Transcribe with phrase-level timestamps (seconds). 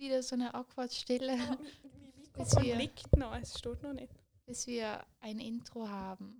[0.00, 1.38] wieder so eine awkward Stille,
[2.36, 4.12] Oh, Bis Mikrofon wir- liegt noch, es steht noch nicht.
[4.46, 6.38] bis wir ein Intro haben.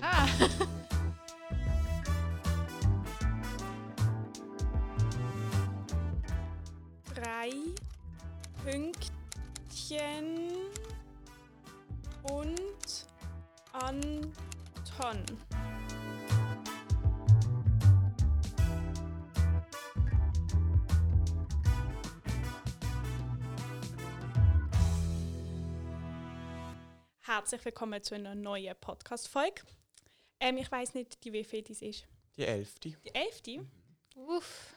[0.00, 0.26] Ah!
[7.14, 7.50] Drei
[8.64, 10.48] Pünktchen
[12.22, 13.06] und
[13.72, 15.24] Anton.
[27.38, 29.62] Herzlich willkommen zu einer neuen Podcast-Folge.
[30.40, 32.04] Ähm, ich weiß nicht, die wie viel dies ist.
[32.36, 32.90] Die elfte.
[32.90, 33.64] Die elfte.
[34.16, 34.74] Uff,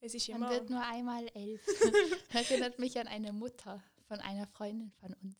[0.00, 0.50] Es ist man immer.
[0.50, 1.64] wird nur einmal elf.
[2.32, 5.36] Erinnert mich an eine Mutter von einer Freundin von uns.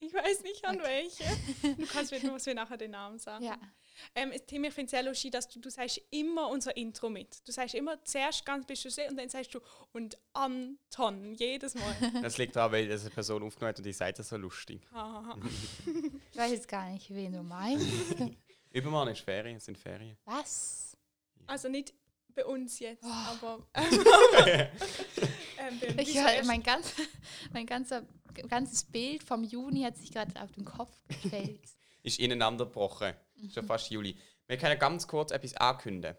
[0.00, 1.08] Ich weiß nicht an Okay.
[1.62, 1.76] welche.
[1.76, 3.42] Du kannst mir, du musst mir nachher den Namen sagen.
[3.42, 3.58] Ja,
[4.14, 7.46] Ähm, Tim, ich finde es sehr lustig, dass du, du sagst immer unser Intro mit.
[7.46, 9.60] Du sagst immer zuerst ganz bist du sehr und dann sagst du
[9.92, 11.94] und Anton jedes Mal.
[12.22, 14.80] Das liegt daran, weil das eine Person aufgenommen hat und die sagt das so lustig.
[16.32, 17.86] Ich weiß jetzt gar nicht, wen du meinst.
[18.72, 20.16] Übermorgen ist Ferien, es sind Ferien.
[20.24, 20.96] Was?
[21.46, 21.92] also nicht
[22.32, 23.08] bei uns jetzt, Oh.
[23.08, 24.68] aber ähm,
[25.98, 26.92] Ich erst- mein, ganz,
[27.52, 28.06] mein ganzer,
[28.48, 31.60] ganzes Bild vom Juni hat sich gerade auf den Kopf gestellt.
[32.02, 33.14] Ist ineinander gebrochen.
[33.52, 34.16] Schon fast Juli.
[34.46, 36.16] Wir können ganz kurz etwas ankündigen.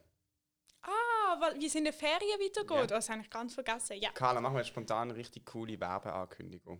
[0.81, 2.77] Ah, weil, wie es in den Ferien weitergeht.
[2.77, 2.87] Ja.
[2.87, 3.97] Das habe ich ganz vergessen.
[3.99, 4.11] Ja.
[4.11, 6.79] Carla, machen wir spontan eine richtig coole Werbeankündigung.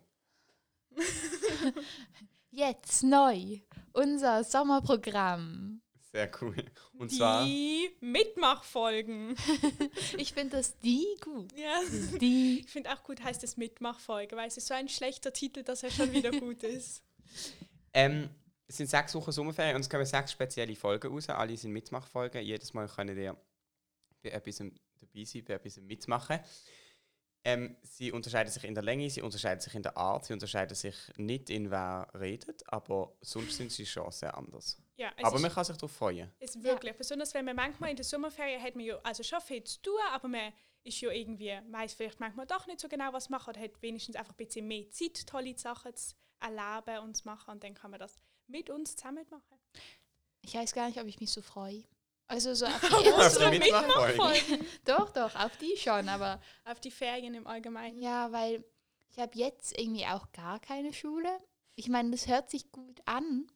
[2.51, 3.59] Jetzt neu,
[3.93, 5.81] unser Sommerprogramm.
[6.11, 6.65] Sehr cool.
[6.97, 9.35] Und zwar, Die Mitmachfolgen.
[10.17, 11.53] Ich finde das die gut.
[11.57, 11.79] ja.
[12.19, 12.59] Die.
[12.65, 15.83] Ich finde auch gut heißt es Mitmachfolge, weil es ist so ein schlechter Titel, dass
[15.83, 17.01] er schon wieder gut ist.
[17.93, 18.29] ähm,
[18.71, 21.27] es sind sechs Wochen Sommerferien und es kommen sechs spezielle Folgen raus.
[21.27, 22.41] Alle sind Mitmachfolgen.
[22.41, 23.35] Jedes Mal könnt ihr
[24.23, 26.39] bei etwas dabei sein, bei etwas mitmachen.
[27.43, 30.75] Ähm, sie unterscheiden sich in der Länge, sie unterscheiden sich in der Art, sie unterscheiden
[30.75, 34.79] sich nicht in wer redet, aber sonst sind sie schon sehr anders.
[34.95, 36.31] Ja, aber man kann sich darauf freuen.
[36.39, 39.63] ist wirklich, besonders wenn man manchmal in der Sommerferien hat man ja also schon viel
[39.63, 40.53] zu tun, aber man
[40.83, 44.15] ist ja irgendwie, weiß vielleicht manchmal doch nicht so genau, was machen oder hat wenigstens
[44.15, 47.89] einfach ein bisschen mehr Zeit, tolle Sachen zu erleben und zu machen und dann kann
[47.89, 48.19] man das
[48.51, 49.59] mit uns zusammen machen.
[50.41, 51.83] Ich weiß gar nicht, ob ich mich so freue.
[52.27, 53.51] Also so auf die Auf erste.
[53.51, 54.65] die Mitmachfolge.
[54.85, 58.01] Doch, doch, auf die schon, aber Auf die Ferien im Allgemeinen.
[58.01, 58.63] ja, weil
[59.09, 61.29] ich habe jetzt irgendwie auch gar keine Schule.
[61.75, 63.47] Ich meine, das hört sich gut an,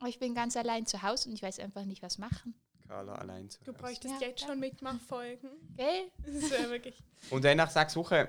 [0.00, 2.54] aber ich bin ganz allein zu Hause und ich weiß einfach nicht, was machen.
[2.88, 3.78] Carla allein zu Du Hause.
[3.82, 4.48] bräuchtest Ja, jetzt ja.
[4.48, 5.50] schon Mitmachfolgen.
[5.76, 6.10] Gell?
[6.26, 8.26] Das wäre wirklich Und dann nach sechs Wochen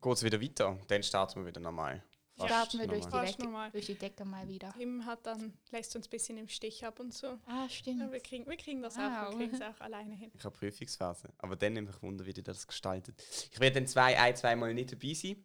[0.00, 0.78] geht es wieder weiter.
[0.88, 2.02] Dann starten wir wieder normal.
[2.44, 4.72] Starten wir durch die, Decke, durch die Decke mal wieder.
[4.76, 7.28] Tim hat dann, lässt uns ein bisschen im Stich ab und so.
[7.46, 8.12] Ah, Ja, stimmt.
[8.12, 9.30] wir, kriegen, wir kriegen das auch, Wow.
[9.30, 10.30] wir kriegen es auch alleine hin.
[10.34, 11.30] Ich habe Prüfungsphase.
[11.38, 13.22] Aber dann nimmt mich Wunder, wie ihr das gestaltet.
[13.52, 15.44] Ich werde dann zwei, ein, zweimal nicht dabei sein.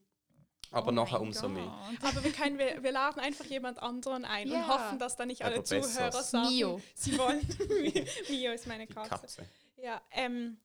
[0.74, 1.66] Aber Oh nachher umso mehr.
[2.00, 2.12] Gott.
[2.14, 4.56] Aber wir, können, wir, wir laden einfach jemand anderen ein Ja.
[4.64, 5.82] und hoffen, dass da nicht alle Aber besser.
[5.82, 6.82] Zuhörer sagen, Mio.
[6.96, 7.42] sie wollen.
[8.30, 9.10] Mio ist meine Die Katze.
[9.10, 9.50] Katze.
[9.78, 10.58] Ja, ähm,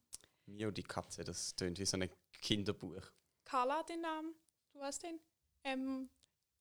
[0.46, 2.08] Mio, die Katze, das tönt wie so ein
[2.40, 3.02] Kinderbuch.
[3.44, 4.34] Carla den Namen.
[4.72, 5.18] Du hast den?
[5.64, 6.08] Ähm,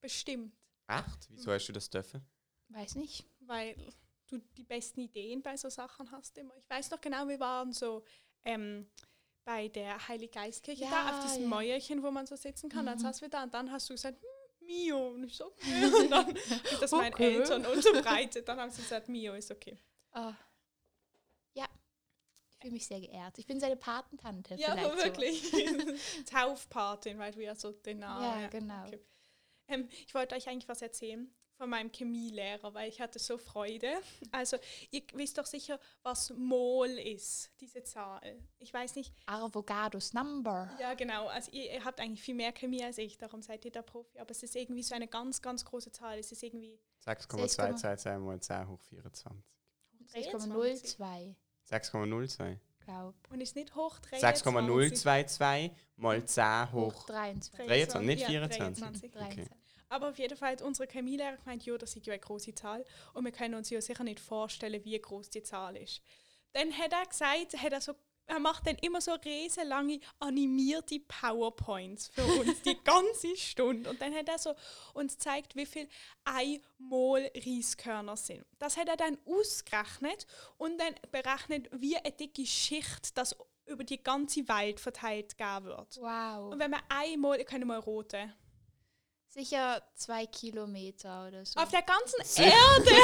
[0.02, 0.54] bestimmt.
[0.88, 1.28] Echt?
[1.30, 2.26] Wieso hast du das dürfen?
[2.70, 3.26] Weiß nicht.
[3.40, 3.76] weil
[4.28, 6.56] du die besten Ideen bei so Sachen hast immer.
[6.58, 8.04] Ich weiß noch genau, wir waren so
[8.44, 8.90] ähm,
[9.44, 11.48] bei der Heiliggeistkirche Ja, da, auf diesem ja.
[11.50, 12.86] Mäuerchen, wo man so sitzen kann.
[12.88, 13.02] Dann Mhm.
[13.04, 15.10] saßen wir da und dann hast du gesagt, hm, Mio.
[15.10, 15.86] Und ich so, okay.
[15.86, 17.36] Und dann habe das meinen Okay.
[17.36, 18.48] Eltern unterbreitet.
[18.48, 19.78] Dann haben sie gesagt, Mio ist okay.
[20.12, 20.34] Ah.
[21.54, 21.68] Ja,
[22.50, 23.38] ich fühle mich sehr geehrt.
[23.38, 24.56] Ich bin seine Patentante.
[24.56, 25.52] Ja, aber wirklich.
[26.26, 28.02] Taufpatin, weil du ja so den So.
[28.08, 28.42] Namen...
[28.42, 28.86] Ja, genau.
[28.88, 29.00] okay.
[29.68, 33.88] Ähm, ich wollte euch eigentlich was erzählen von meinem Chemielehrer, weil ich hatte so Freude.
[34.32, 34.58] Also,
[34.92, 38.38] ihr wisst doch sicher, was Mol ist, diese Zahl.
[38.60, 39.14] Ich weiß nicht.
[39.26, 40.70] Avogadus Number.
[40.80, 41.28] Ja, genau.
[41.28, 44.20] Also, ihr, ihr habt eigentlich viel mehr Chemie als ich, darum seid ihr der Profi.
[44.20, 46.20] Aber es ist irgendwie so eine ganz, ganz große Zahl.
[46.20, 49.44] Es ist irgendwie 6,222 mal 10 hoch 24.
[50.08, 51.36] 6,02,
[51.70, 52.60] 6,02.
[52.86, 53.16] Glaub.
[53.30, 54.22] und ist nicht hoch 23.
[54.22, 57.06] 6,022 mal 10 Hoch hoch.
[57.06, 57.68] 23.
[57.68, 58.84] 23, nicht Ja, 24.
[58.84, 59.12] 23.
[59.12, 59.54] 23.
[59.90, 62.84] Aber auf jeden Fall hat unsere Chemielehrer gemeint, ja, das ist ja eine große Zahl
[63.14, 66.02] und wir können uns ja sicher nicht vorstellen, wie groß die Zahl ist.
[66.54, 67.94] Dann hat er gesagt, hat er, so,
[68.28, 73.90] er macht dann immer so riesenlange animierte PowerPoints für uns die ganze Stunde.
[73.90, 74.56] Und dann hat er so
[74.94, 75.88] uns gezeigt, wie viel
[76.24, 78.46] ein Mol Reiskörner sind.
[78.60, 80.26] Das hat er dann ausgerechnet
[80.58, 83.36] und dann berechnet, wie eine dicke Schicht das
[83.66, 85.98] über die ganze Welt verteilt geben wird.
[85.98, 86.52] Wow.
[86.52, 88.34] Und wenn man einmal, ich kann mal roten.
[89.28, 91.60] Sicher zwei Kilometer oder so.
[91.60, 92.92] Auf der ganzen Erde.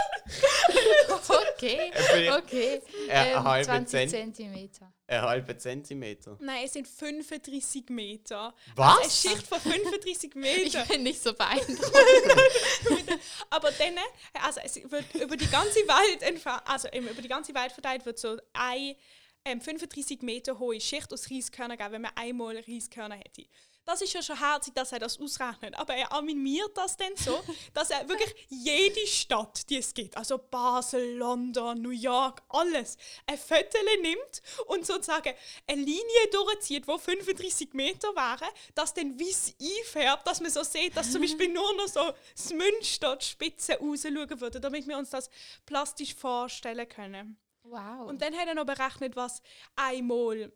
[1.54, 1.90] okay,
[2.30, 2.82] okay.
[3.10, 4.92] Einen Ähm, halben 20 Zent Zentimeter.
[5.06, 6.36] einen halben Zentimeter.
[6.40, 8.54] Nein, es sind 35 Meter.
[8.74, 8.98] Was?
[9.00, 10.84] Eine Schicht von 35 Ich Meter.
[10.86, 11.92] bin nicht so beeindruckt.
[13.50, 13.94] Aber dann,
[14.42, 18.36] also es wird über die ganze Welt also über die ganze Welt verteilt wird so
[18.52, 18.96] eine
[19.44, 23.44] ähm, 35 Meter hohe Schicht aus Reiskörnern geben, wenn man einmal Reiskörner hätte.
[23.86, 25.78] Das ist ja schon herzig, dass er das ausrechnet.
[25.78, 27.40] Aber er animiert das dann so,
[27.72, 32.96] dass er wirklich jede Stadt, die es gibt, also Basel, London, New York, alles,
[33.26, 35.32] ein Foto nimmt und sozusagen
[35.68, 40.96] eine Linie durchzieht, wo 35 Meter wäre, das dann weiß einfärbt, dass man so sieht,
[40.96, 45.10] dass zum Beispiel nur noch so das Münster, die Spitze rausschauen würde, damit wir uns
[45.10, 45.30] das
[45.64, 47.38] plastisch vorstellen können.
[47.62, 48.08] Wow.
[48.08, 49.42] Und dann hat er noch berechnet, was
[49.76, 50.52] einmal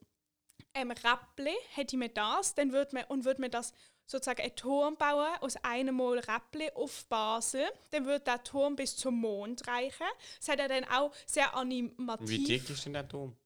[0.75, 3.73] ähm, Räppli, hätte man das, dann würde man, und würde man das
[4.07, 8.97] sozusagen einen Turm bauen aus einem Mal Räppli auf Basel, dann würde der Turm bis
[8.97, 10.07] zum Mond reichen.
[10.39, 13.37] Das hat er dann auch sehr Wie animativ, dick ist denn der Turm?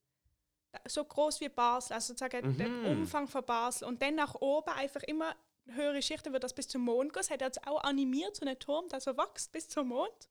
[0.88, 2.86] so groß wie Basel, also sozusagen der Mhm.
[2.86, 3.86] Umfang von Basel.
[3.86, 5.36] Und dann nach oben einfach immer
[5.66, 7.20] höhere Schichten wird das bis zum Mond gehen.
[7.20, 10.28] Das hat er jetzt auch animiert, so einen Turm, der so wächst bis zum Mond.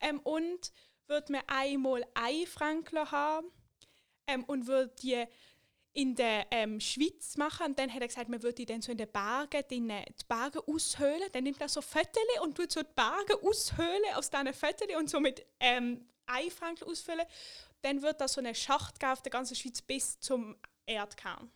[0.00, 0.72] Ähm, und
[1.06, 3.46] wird man einmal ein Frankler haben
[4.26, 5.24] ähm, und wird die
[5.96, 7.66] in der ähm, Schweiz machen.
[7.68, 10.24] Und dann hat er gesagt, man würde die dann so in den Bergen, die, die
[10.28, 11.28] Berge aushöhlen.
[11.32, 15.08] Dann nimmt er so Fotos und tut so die Berge aushöhlen aus diesen Fotos und
[15.08, 17.24] so mit ähm, Eifrankl ausfüllen.
[17.80, 21.50] Dann wird da so eine Schacht auf der ganzen Schweiz bis zum Erdkern.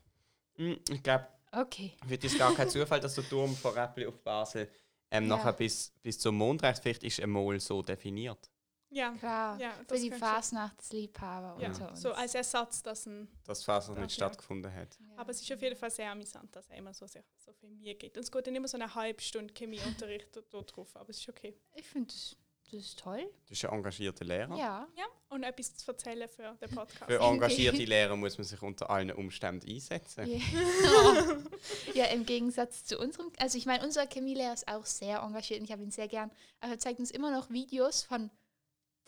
[0.56, 1.92] Hm, Ich glaube, okay.
[2.06, 4.70] wird es gar kein Zufall, dass der Turm von Räppli auf Basel
[5.10, 5.37] ähm, Ja.
[5.37, 6.82] nachher bis, bis zum Mond reicht.
[6.82, 8.50] Vielleicht ist ein Mol so definiert.
[8.90, 9.58] Ja, Klar.
[9.60, 11.69] Ja, Für das die Fasnachtsliebhaber ja.
[11.69, 12.02] unter uns.
[12.02, 14.26] so als Ersatz, dass ein Dass Fasel Ach, nicht ja.
[14.26, 14.98] stattgefunden hat.
[14.98, 15.06] Ja.
[15.16, 17.70] Aber es ist auf jeden Fall sehr amüsant, dass er immer so, sehr, so viel
[17.70, 18.16] mir geht.
[18.16, 21.28] Und es geht dann immer so eine halbe Stunde Chemieunterricht dort drauf, aber es ist
[21.28, 21.56] okay.
[21.75, 23.20] Ich finde, das, das ist toll.
[23.20, 24.56] Du bist ein engagierter Lehrer.
[24.56, 24.88] Ja.
[24.96, 27.04] Ja, und etwas zu erzählen für den Podcast.
[27.06, 30.26] Für engagierte Lehrer muss man sich unter allen Umständen einsetzen.
[30.26, 31.37] Ja.
[31.94, 35.66] ja, im Gegensatz zu unserem, also ich meine, unser Chemielehrer ist auch sehr engagiert und
[35.66, 38.31] ich habe ihn sehr gern, aber er zeigt uns immer noch Videos von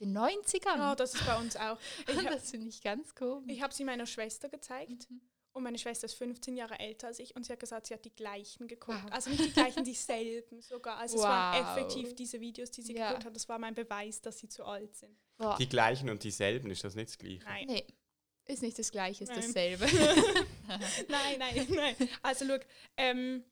[0.02, 0.76] den 90ern.
[0.78, 1.78] Ja, das ist bei uns auch.
[2.08, 3.50] Ich, hab- das finde ich ganz komisch.
[3.54, 5.10] ich habe sie meiner Schwester gezeigt.
[5.10, 5.20] Mhm.
[5.54, 8.02] Und meine Schwester ist 15 Jahre älter als ich und sie hat gesagt, sie hat
[8.06, 9.04] die gleichen geguckt.
[9.04, 9.12] Wow.
[9.12, 10.96] Also nicht die gleichen, dieselben sogar.
[10.96, 11.76] Also es waren Wow.
[11.76, 13.08] effektiv diese Videos, die sie Ja.
[13.08, 13.37] geguckt hat.
[13.37, 15.14] Das war mein Beweis, dass sie zu alt sind.
[15.37, 17.44] Boah, Die gleichen und dieselben, ist das nicht das Gleiche?
[17.44, 17.66] Nein.
[17.66, 17.87] nee,
[18.46, 19.43] ist nicht das Gleiche, ist Nein.
[19.43, 19.84] dasselbe.
[21.08, 21.96] nein, nein, nein.
[22.22, 22.56] Also schau,
[22.96, 23.44] ähm,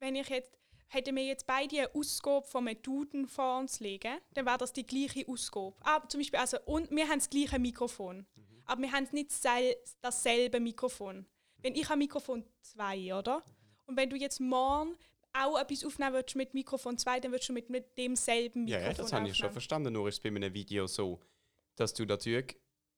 [0.00, 0.57] wenn ich jetzt,
[0.88, 4.72] hätte mir jetzt beide eine Ausgabe von einem Duden vor uns legen, dann wäre das
[4.72, 5.76] die gleiche Ausgabe.
[5.80, 8.26] Aber zum Beispiel, also, und wir haben das gleiche Mikrofon.
[8.64, 11.26] Aber wir haben nicht sel dasselbe Mikrofon.
[11.58, 13.42] Wenn ich habe Mikrofon 2, oder?
[13.86, 14.96] Und wenn du jetzt morgen
[15.32, 18.96] auch etwas aufnehmen würdest mit Mikrofon 2, dann würdest du mit, mit demselben Ja, Mikrofon
[18.96, 19.92] ja, das habe ich schon verstanden.
[19.92, 21.20] Nur ist es bei einem Video so,
[21.76, 22.56] dass du natürlich,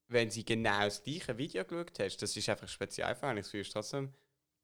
[0.08, 4.12] wenn sie genau das gleiche Video geschaut hast, das ist einfach spezial es ist trotzdem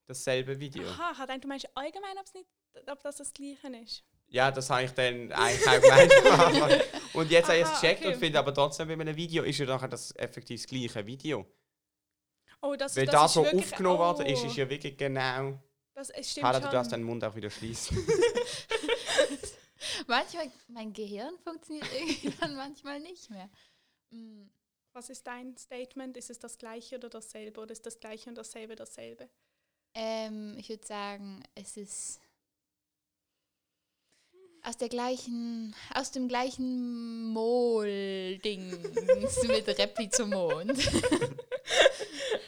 [0.06, 0.86] dasselbe Video.
[0.88, 2.48] Aha, hat du meinst allgemein, ob's nicht,
[2.86, 4.04] ob das das Gleiche ist?
[4.28, 6.84] Ja, das habe ich dann eigentlich auch gemeint.
[7.14, 8.14] und jetzt habe ich es gecheckt okay.
[8.14, 11.46] und finde aber trotzdem bei einem Video ist ja nachher das effektiv das gleiche Video.
[12.60, 14.96] Oh, das, Weil das das, ist so wirklich- aufgenommen worden ist, oh, ist ja wirklich
[14.96, 15.60] genau.
[15.94, 17.96] Das, stimmt Hala, du darfst deinen Mund auch wieder schließen.
[20.06, 23.48] manchmal, mein Gehirn funktioniert irgendwie dann manchmal nicht mehr.
[24.10, 24.48] Mm,
[24.92, 26.16] Was ist dein Statement?
[26.16, 27.60] Ist es das gleiche oder dasselbe?
[27.60, 29.28] Oder ist das gleiche und dasselbe dasselbe?
[29.94, 32.20] Ähm, ich würde sagen, es ist
[34.66, 40.72] aus der gleichen, aus dem gleichen Mol-Dings mit Repli zum Mond.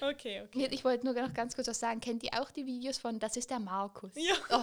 [0.01, 0.69] Okay, okay.
[0.71, 2.01] Ich wollte nur noch ganz kurz was sagen.
[2.01, 4.13] Kennt ihr auch die Videos von Das ist der Markus?
[4.15, 4.35] Ja.
[4.51, 4.63] Oh,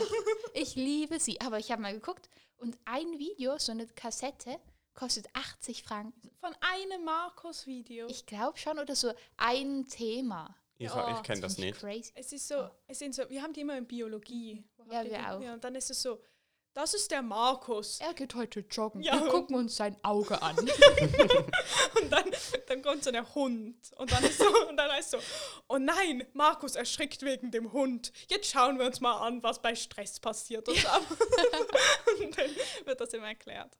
[0.54, 1.40] ich liebe sie.
[1.42, 4.58] Aber ich habe mal geguckt und ein Video, so eine Kassette,
[4.94, 6.32] kostet 80 Franken.
[6.40, 8.08] Von einem Markus-Video.
[8.08, 10.56] Ich glaube schon, oder so ein Thema.
[10.78, 11.80] Ich, Ja, ich kenne das ich nicht.
[11.80, 12.12] Crazy.
[12.16, 14.64] Es ist so, es sind so, wir haben die immer in Biologie.
[14.78, 15.18] Wo Ja, wir die?
[15.26, 15.42] auch.
[15.42, 16.22] Ja, und dann ist es so,
[16.75, 18.00] das ist der Markus.
[18.01, 19.01] Er geht heute joggen.
[19.01, 19.20] Ja.
[19.20, 20.58] Wir gucken uns sein Auge an.
[20.60, 22.25] Und dann,
[22.67, 23.77] dann kommt so ein Hund.
[23.96, 25.17] Und dann ist so, und dann heißt so,
[25.70, 28.12] oh nein, Markus erschrickt wegen dem Hund.
[28.27, 30.67] Jetzt schauen wir uns mal an, was bei Stress passiert.
[30.67, 30.88] Und, so.
[32.24, 32.50] und dann
[32.84, 33.79] wird das immer erklärt.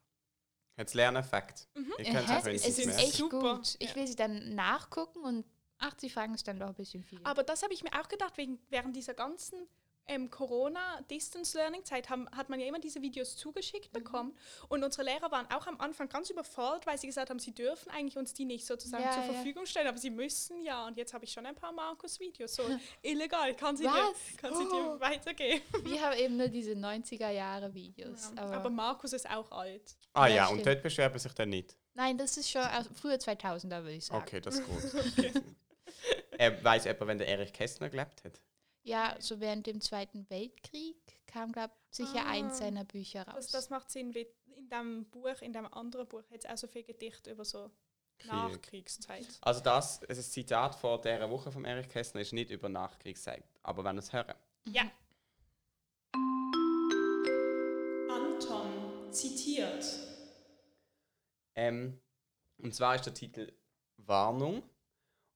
[0.78, 1.68] Jetzt Lerneffekt.
[1.74, 1.92] Mhm.
[1.98, 3.56] Ihr könnt es ist echt Super.
[3.56, 3.76] gut.
[3.78, 3.96] Ich Ja.
[3.96, 5.44] will sie dann nachgucken und
[5.78, 7.20] 80 Franken ist dann doch ein bisschen viel.
[7.24, 9.68] Aber das habe ich mir auch gedacht, wegen, während dieser ganzen
[10.08, 13.98] ähm, Corona-Distance-Learning-Zeit hat man ja immer diese Videos zugeschickt Mhm.
[14.04, 14.36] bekommen.
[14.68, 17.90] Und unsere Lehrer waren auch am Anfang ganz überfordert, weil sie gesagt haben, sie dürfen
[17.90, 19.32] eigentlich uns die nicht sozusagen Ja, zur ja.
[19.32, 20.86] Verfügung stellen, aber sie müssen ja.
[20.86, 22.54] Und jetzt habe ich schon ein paar Markus-Videos.
[22.54, 22.62] So
[23.02, 24.94] illegal, kann sie, dir, kann sie Oh.
[24.96, 25.62] dir weitergeben.
[25.84, 28.32] Wir haben eben nur diese 90er-Jahre-Videos.
[28.36, 28.42] Ja.
[28.42, 29.96] aber, Aber Markus ist auch alt.
[30.12, 31.76] Ah Ja, und dort beschwert man sich dann nicht.
[31.94, 34.22] nein, das ist schon aus früher 2000er, würde ich sagen.
[34.22, 35.02] Okay, das ist gut.
[36.38, 38.40] äh, Weiß jemand, wenn der Erich Kästner gelebt hat?
[38.86, 42.30] Ja, so während dem Zweiten Weltkrieg kam, glaube ich, sicher Ah.
[42.30, 43.46] eins seiner Bücher raus.
[43.46, 46.56] Das, das macht Sinn, weil in dem Buch, in dem anderen Buch, hat es auch
[46.56, 47.68] so viel Gedicht über so
[48.18, 48.30] Krieg.
[48.30, 49.26] Nachkriegszeit.
[49.40, 52.68] Also das, das ist ein Zitat von dieser Woche von Erich Kästner ist nicht über
[52.68, 53.42] Nachkriegszeit.
[53.64, 54.34] Aber wenn ihr es hören.
[54.68, 54.88] Ja.
[58.08, 59.84] Anton zitiert.
[61.56, 62.00] Ähm,
[62.58, 63.52] und zwar ist der Titel
[63.96, 64.62] Warnung.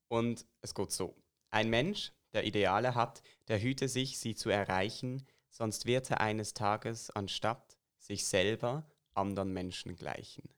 [0.08, 1.14] Und es geht so.
[1.50, 6.54] Ein Mensch, der Ideale hat, der hüte sich, sie zu erreichen, sonst wird er eines
[6.54, 10.48] Tages anstatt sich selber anderen Menschen gleichen.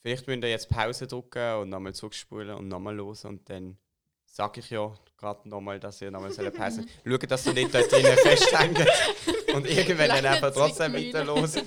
[0.00, 3.78] Vielleicht müsst ihr jetzt Pause drücken und nochmal zurückspulen und nochmal los und dann
[4.24, 7.90] sage ich ja gerade nochmal, dass ihr nochmal eine Pause Schaut, dass ihr nicht dort
[7.90, 8.78] drinnen festhängt
[9.54, 11.14] und irgendwann dann einfach trotzdem Zwickmühle.
[11.14, 11.64] weiterlosen.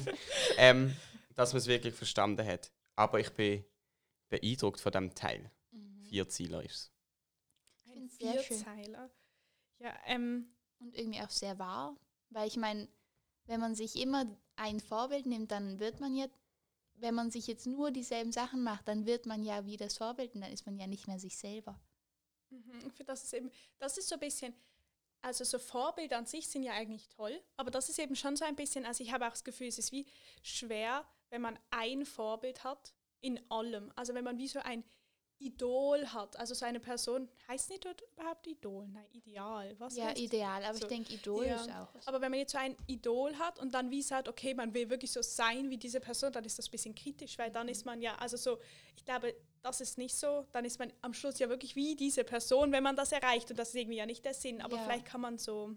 [0.58, 0.96] Ähm,
[1.36, 2.72] dass man es wirklich verstanden hat.
[2.96, 3.64] Aber ich bin
[4.30, 5.52] beeindruckt von dem Teil.
[5.72, 6.06] Mhm.
[6.06, 6.92] Vier Zieler ist es.
[8.02, 8.58] Ein schön.
[8.58, 9.12] Vierzeiler.
[9.80, 11.96] Ja, ähm, Und irgendwie auch sehr wahr.
[12.30, 12.88] Weil ich meine,
[13.46, 16.28] wenn man sich immer ein Vorbild nimmt, dann wird man ja,
[16.96, 20.36] wenn man sich jetzt nur dieselben Sachen macht, dann wird man ja wie das Vorbild
[20.36, 21.80] und dann ist man ja nicht mehr sich selber.
[22.50, 24.54] mhm, das ist eben, das ist so ein bisschen,
[25.22, 28.46] also so Vorbilder an sich sind ja eigentlich toll, aber das ist eben schon so
[28.46, 30.06] ein bisschen, also ich habe auch das Gefühl, es ist wie
[30.42, 33.92] schwer, wenn man ein Vorbild hat in allem.
[33.96, 34.84] Also wenn man wie so ein
[35.42, 38.88] Idol hat, also so eine Person, heißt nicht dort überhaupt Idol?
[38.88, 39.76] Nein, Ideal.
[39.80, 40.86] Was ja, ideal, aber so.
[40.86, 41.56] ich denke, Idol Ja.
[41.56, 41.90] ist auch.
[42.06, 44.90] Aber wenn man jetzt so ein Idol hat und dann wie sagt, okay, man will
[44.90, 47.86] wirklich so sein wie diese Person, dann ist das ein bisschen kritisch, weil dann ist
[47.86, 48.60] man ja, also so,
[48.96, 52.24] ich glaube, das ist nicht so, dann ist man am Schluss ja wirklich wie diese
[52.24, 54.84] Person, wenn man das erreicht und das ist irgendwie ja nicht der Sinn, aber Ja.
[54.84, 55.76] vielleicht kann man so,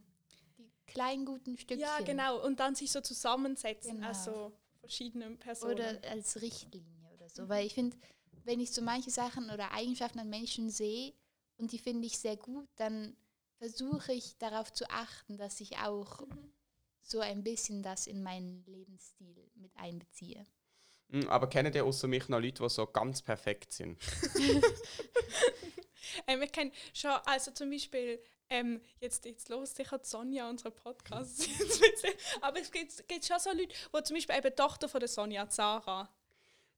[0.59, 1.81] Die kleinen guten Stückchen.
[1.81, 4.07] ja genau, und dann sich so zusammensetzen, Genau.
[4.09, 5.75] also verschiedene Personen.
[5.75, 7.49] Oder als Richtlinie oder so.
[7.49, 7.97] Weil ich finde,
[8.45, 11.13] wenn ich so manche Sachen oder Eigenschaften an Menschen sehe
[11.57, 13.17] und die finde ich sehr gut, dann
[13.59, 16.53] versuche ich darauf zu achten, dass ich auch Mhm.
[17.03, 20.47] so ein bisschen das in meinen Lebensstil mit einbeziehe.
[21.09, 23.99] Mm, Aber kennt ihr außer mich noch Leute, die so ganz perfekt sind?
[26.27, 31.49] Ähm, ich kenne schon, also zum Beispiel, ähm, jetzt, jetzt los sicher Sonja, unsere Podcast.
[32.41, 35.09] Aber es gibt, gibt schon so Leute, wo zum Beispiel eben die Tochter von der
[35.09, 36.09] Sonja, Sarah.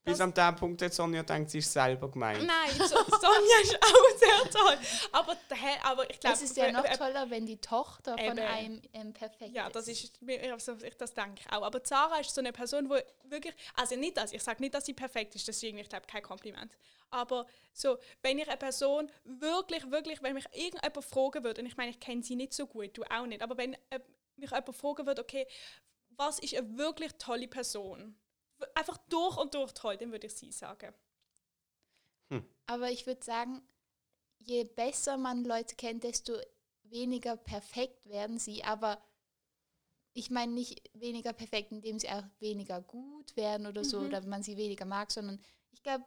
[0.07, 2.43] Bis Das- an dem Punkt, jetzt Sonja denkt, sie ist selber gemeint.
[2.45, 4.77] Nein, so, Sonja ist auch sehr toll.
[5.11, 5.37] Aber,
[5.83, 8.39] aber ich glaube, Es ist ja noch toller, wenn die Tochter von Eben.
[8.39, 9.75] einem ähm, perfekt Ja, ist.
[9.75, 11.61] das ist, mir- also ich das denke ich auch.
[11.63, 12.95] Aber Sarah ist so eine Person, wo
[13.25, 16.23] wirklich, also nicht das, ich sage nicht, dass sie perfekt ist, deswegen, ich glaube, kein
[16.23, 16.77] Kompliment.
[17.09, 21.77] Aber so, wenn ich eine Person wirklich, wirklich, wenn mich irgendjemand fragen würde, und ich
[21.77, 23.99] meine, ich kenne sie nicht so gut, du auch nicht, aber wenn äh,
[24.35, 25.47] mich jemand fragen würde, okay,
[26.17, 28.15] was ist eine wirklich tolle Person?
[28.75, 30.93] Einfach durch und durch toll, dann würde ich sie sagen.
[32.65, 33.61] Aber ich würde sagen,
[34.39, 36.33] je besser man Leute kennt, desto
[36.83, 38.63] weniger perfekt werden sie.
[38.63, 39.01] Aber
[40.13, 44.07] ich meine nicht weniger perfekt, indem sie auch weniger gut werden oder so, Mhm.
[44.07, 45.39] oder man sie weniger mag, sondern
[45.71, 46.03] ich glaube,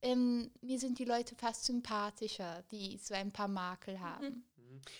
[0.00, 4.44] ähm, mir sind die Leute fast sympathischer, die so ein paar Makel haben.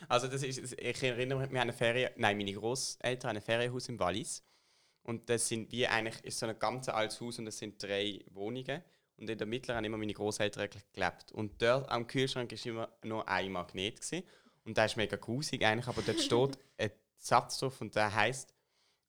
[0.09, 3.43] Also das ist, ich erinnere mich, wir haben eine Ferien, nein, meine Großeltern haben ein
[3.43, 4.43] Ferienhaus im Wallis.
[5.09, 8.23] Und das sind wie eigentlich, ist so ein ganz altes Haus und es sind drei
[8.31, 8.83] Wohnungen.
[9.17, 11.33] Und in der Mitte haben immer meine Großeltern gelebt.
[11.33, 14.03] Und dort am Kühlschrank war immer nur ein Magnet.
[14.03, 14.23] Gewesen.
[14.65, 18.53] Und der ist mega grusig eigentlich, aber dort steht ein Satz drauf und der heißt: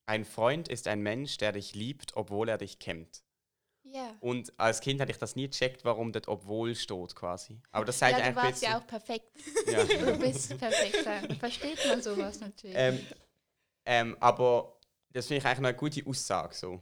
[0.06, 3.22] Ein Freund ist ein Mensch, der dich liebt, obwohl er dich kennt.
[3.84, 4.16] Ja.
[4.22, 7.60] Und als Kind hatte ich das nie gecheckt, warum dort obwohl steht quasi.
[7.72, 9.38] Aber das sagt Ja, du warst ja auch perfekt.
[9.68, 9.84] ja.
[9.84, 11.06] Du bist perfekt.
[11.40, 12.78] Versteht man sowas natürlich.
[12.78, 13.06] Ähm,
[13.86, 14.79] ähm, aber
[15.14, 16.82] das finde ich eigentlich noch eine gute Aussage, so.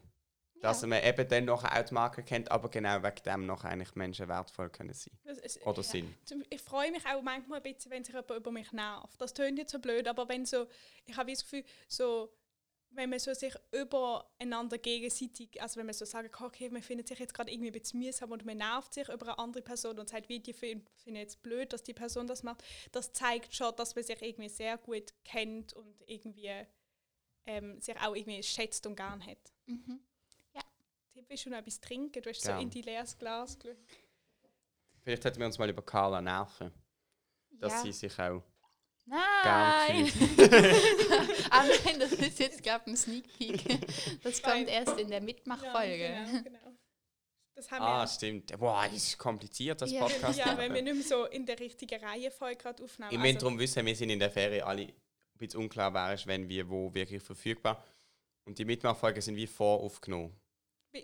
[0.59, 0.87] dass Ja.
[0.87, 4.27] man eben dann noch auch die Marke kennt, aber genau wegen dem noch eigentlich Menschen
[4.27, 5.83] wertvoll können sein ist- oder ja.
[5.83, 6.15] sind.
[6.49, 9.21] Ich freue mich auch manchmal ein bisschen, wenn sich jemand über mich nervt.
[9.21, 10.65] Das tönt nicht so blöd, aber wenn so,
[11.05, 12.33] ich habe das Gefühl, so,
[12.89, 17.19] wenn man so sich übereinander gegenseitig, also wenn man so sagt, okay, man findet sich
[17.19, 20.09] jetzt gerade irgendwie ein bisschen mühsam und man nervt sich über eine andere Person und
[20.09, 23.53] sagt, wie die finde find ich jetzt blöd, dass die Person das macht, das zeigt
[23.53, 26.49] schon, dass man sich irgendwie sehr gut kennt und irgendwie
[27.47, 29.37] ähm, sich auch irgendwie schätzt und gern hat.
[29.65, 29.99] Mhm.
[31.29, 32.21] Willst du noch etwas trinken?
[32.21, 32.55] Du hast Gern.
[32.57, 33.75] so in dein leeres Glas geschaut.
[35.03, 36.71] Vielleicht sollten wir uns mal über Carla nerven,
[37.51, 37.81] dass Ja.
[37.81, 38.43] sie sich auch
[39.05, 40.11] Nein!
[41.49, 44.21] ah nein, das ist jetzt, glaube ich, ein Sneak Peek.
[44.21, 46.09] Das kommt erst in der Mitmachfolge.
[46.11, 46.77] Ja, genau, genau.
[47.55, 48.57] Das haben Ah, wir stimmt.
[48.59, 50.01] Boah, das ist kompliziert, das Ja.
[50.01, 50.37] Podcast.
[50.39, 53.11] ja, wenn wir nicht mehr so in der richtigen Reihenfolge gerade aufnehmen.
[53.13, 54.93] Ich will darum wissen, wir sind in der Ferien alle
[55.37, 57.83] ein bisschen unklar, wer ist, wenn, wie, wo wirklich verfügbar.
[58.45, 60.33] Und die Mitmachfolgen sind wie voraufgenommen.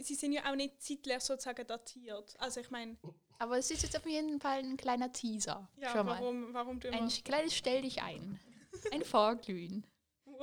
[0.02, 2.36] sie sind ja auch nicht zeitlich sozusagen datiert.
[2.40, 2.98] Also ich meine,
[3.38, 5.70] Aber es ist jetzt auf jeden Fall ein kleiner Teaser.
[5.78, 6.20] ja, Schon mal.
[6.20, 7.02] warum, warum du immer...
[7.02, 8.40] Ein kleines Stell dich ein.
[8.92, 9.86] Ein Vorglühen.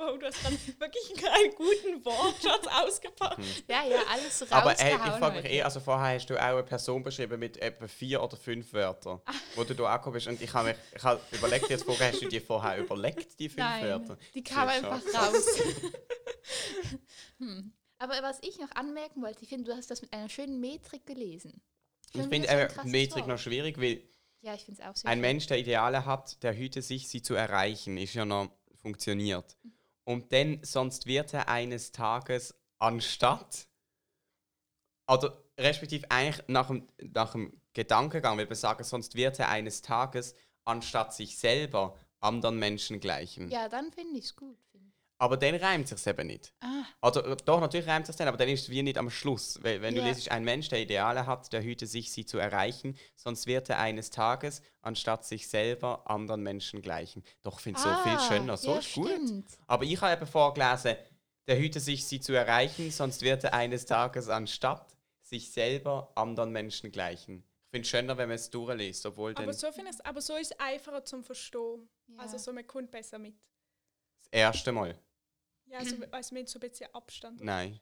[0.00, 3.38] Wow, du hast dann wirklich einen guten Wortschatz ausgepackt.
[3.68, 4.62] Ja, ja, alles rausgehauen.
[4.62, 7.58] Aber hey, ich frage mich eh, also vorher hast du auch eine Person beschrieben mit
[7.58, 9.20] etwa vier oder fünf Wörtern,
[9.56, 10.26] wo du da angekommen bist.
[10.28, 13.50] Und ich habe mich ich habe überlegt, jetzt vorher, hast du dir vorher überlegt, die
[13.50, 14.16] fünf Nein, Wörter?
[14.34, 15.46] die kam Sehr einfach raus.
[17.38, 17.72] hm.
[17.98, 21.04] Aber was ich noch anmerken wollte, ich finde, du hast das mit einer schönen Metrik
[21.04, 21.60] gelesen.
[22.12, 23.28] Ich Schon finde äh, Metrik Wort.
[23.28, 24.02] noch schwierig, weil
[24.40, 25.20] Ja, ich auch sehr ein schön.
[25.20, 28.48] Mensch, der Ideale hat, der hüte sich, sie zu erreichen, ist ja noch
[28.80, 29.56] funktioniert.
[30.10, 33.68] Und dann, sonst wird er eines Tages anstatt,
[35.08, 39.82] oder respektive eigentlich nach dem, nach dem Gedankengang, würde man sagen, sonst wird er eines
[39.82, 43.50] Tages anstatt sich selber anderen Menschen gleichen.
[43.50, 44.58] Ja, dann finde ich es gut.
[45.20, 46.50] Aber dann reimt sich eben nicht.
[46.60, 49.10] Ah, Also, äh, doch, natürlich reimt sich dann, aber dann ist es wie nicht am
[49.10, 49.62] Schluss.
[49.62, 50.06] Weil, wenn du Ja.
[50.06, 53.78] lesest, ein Mensch, der Ideale hat, der hüte sich, sie zu erreichen, sonst wird er
[53.78, 57.22] eines Tages, anstatt sich selber, anderen Menschen gleichen.
[57.42, 58.56] Doch, ich finde es so viel ah, schöner.
[58.56, 59.10] So ja, ist gut.
[59.10, 59.58] stimmt.
[59.66, 60.96] Aber ich habe eben vorgelesen,
[61.46, 66.50] der hüte sich, sie zu erreichen, sonst wird er eines Tages, anstatt sich selber, anderen
[66.50, 67.44] Menschen gleichen.
[67.66, 69.68] Ich finde es schöner, wenn man es durchliest, obwohl Aber das so,
[70.04, 71.90] aber so ist es einfacher zum Verstehen.
[72.08, 72.22] Ja.
[72.22, 73.34] Also so, man kommt besser mit.
[74.32, 74.98] erste Mal.
[75.70, 77.40] Ja, also, also mit so ein bisschen Abstand.
[77.42, 77.80] Nein.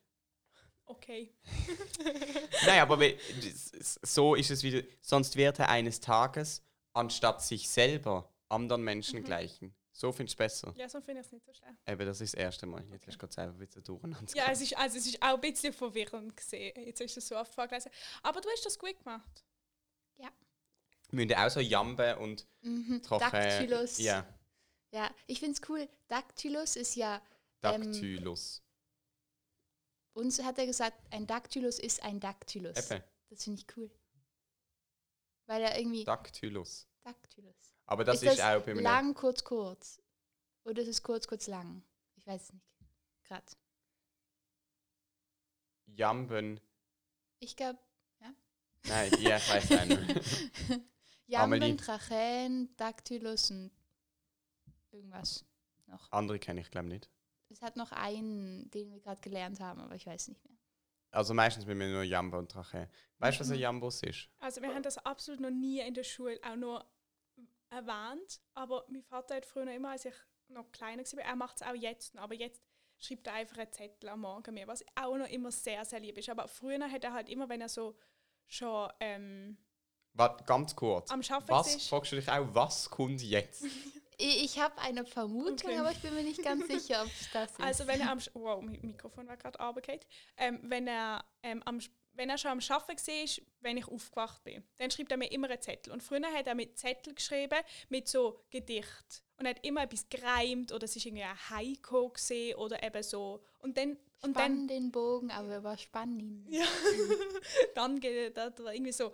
[0.85, 1.35] Okay.
[2.67, 3.19] Nein, aber we-
[4.03, 4.83] so ist es wieder.
[5.03, 6.63] Sonst wird er eines Tages,
[6.95, 9.75] anstatt sich selber, anderen Menschen gleichen.
[9.93, 10.73] So findest du besser.
[10.77, 11.75] Ja, so finde ich es nicht so schlecht.
[11.87, 12.85] Eben, das ist das erste Mal.
[12.93, 14.33] Jetzt hast du gerade selber ein bisschen durcheinander.
[14.37, 16.73] Ja, es ist, also es ist auch ein bisschen verwirrend gesehen.
[16.87, 17.91] Jetzt hast du es so oft vorgelesen.
[18.23, 19.45] Aber du hast das gut gemacht.
[21.11, 23.03] Wir müssen auch so Jambe und Mhm.
[23.03, 23.31] Troche.
[23.31, 23.99] Dactylus.
[23.99, 24.27] Ja,
[24.93, 25.89] Ja, ich finde es cool.
[26.09, 27.21] Dactylus ist ja,
[27.63, 28.63] Ähm, Dactylus.
[30.13, 32.91] uns hat er gesagt, ein Dactylus ist ein Dactylus.
[32.91, 33.91] Eben, Das finde ich cool.
[35.47, 36.05] Weil er irgendwie.
[36.05, 36.87] Dactylus.
[37.03, 37.75] Dactylus.
[37.87, 38.83] Aber das ist ist, auch bei mir.
[38.83, 40.03] lang, kurz, kurz?
[40.65, 41.83] Oder ist es kurz, kurz, lang?
[42.17, 42.67] Ich weiß es nicht.
[43.25, 43.47] Gerade.
[45.87, 46.61] Jamben.
[47.41, 47.79] Ich glaube,
[48.85, 50.51] Nein, ja, ich weiß auch nicht.
[51.27, 53.71] Jamben, Tracheen, Dactylus und
[54.91, 55.45] irgendwas
[55.87, 56.11] noch.
[56.13, 57.11] Andere kenne ich, glaube nicht.
[57.51, 60.57] Es hat noch einen, den wir gerade gelernt haben, aber ich weiß nicht mehr.
[61.11, 62.91] Also meistens mit mir nur Jambe und Trache.
[63.19, 63.63] Weißt du, was ein Mhm.
[63.63, 64.29] Jambus ist?
[64.39, 66.85] Also wir haben das absolut noch nie in der Schule auch nur
[67.71, 68.41] erwähnt.
[68.55, 70.15] Aber mein Vater hat früher immer, als ich
[70.49, 72.63] noch kleiner war, er macht es auch jetzt noch, aber jetzt
[72.99, 76.19] schreibt er einfach einen Zettel am Morgen mir, was auch noch immer sehr, sehr lieb
[76.19, 76.29] ist.
[76.29, 77.97] Aber früher hat er halt immer, wenn er so
[78.47, 79.57] schon ähm,
[80.15, 81.11] Warte, ganz kurz.
[81.11, 83.65] am Schaffen Was, ist, fragst du dich auch, was kommt jetzt?
[84.21, 85.79] Ich, habe eine Vermutung, Okay.
[85.79, 87.61] aber ich bin mir nicht ganz sicher, ob es das ist.
[87.61, 90.01] Also wenn er am Sch- wow, mein Mikrofon war gerade runtergefallen.
[90.37, 91.79] ähm, wenn er ähm, am
[92.15, 95.49] wenn er schon am Schaffen war, wenn ich aufgewacht bin, dann schreibt er mir immer
[95.49, 95.93] einen Zettel.
[95.93, 99.23] Und früher hat er mit Zettel geschrieben, mit so Gedicht.
[99.37, 102.13] Und er hat immer etwas gereimt oder es ist irgendwie ein Heiko
[102.57, 103.45] oder eben so.
[103.61, 106.45] Und dann, und Spann dann, den Bogen, aber überspann ihn.
[106.49, 106.65] ja,
[107.75, 109.13] dann geht er da irgendwie so,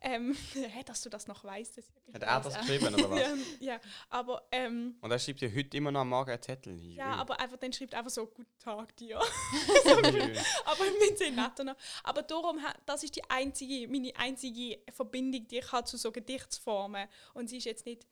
[0.00, 1.78] ähm, hä, dass du das noch weißt.
[1.78, 2.60] Das ja Hat er das Ja.
[2.60, 3.18] geschrieben oder was?
[3.60, 6.78] ja, ja, aber ähm, Und er schreibt dir heute immer noch am Morgen einen Zettel.
[6.94, 9.18] ja, aber einfach dann schreibt er einfach so Guten Tag dir.
[9.18, 10.40] Jö.
[10.64, 11.76] aber mit den netter noch.
[12.04, 17.08] Aber darum, das ist die einzige, meine einzige Verbindung, die ich habe zu so Gedichtsformen.
[17.34, 18.06] Und sie ist jetzt nicht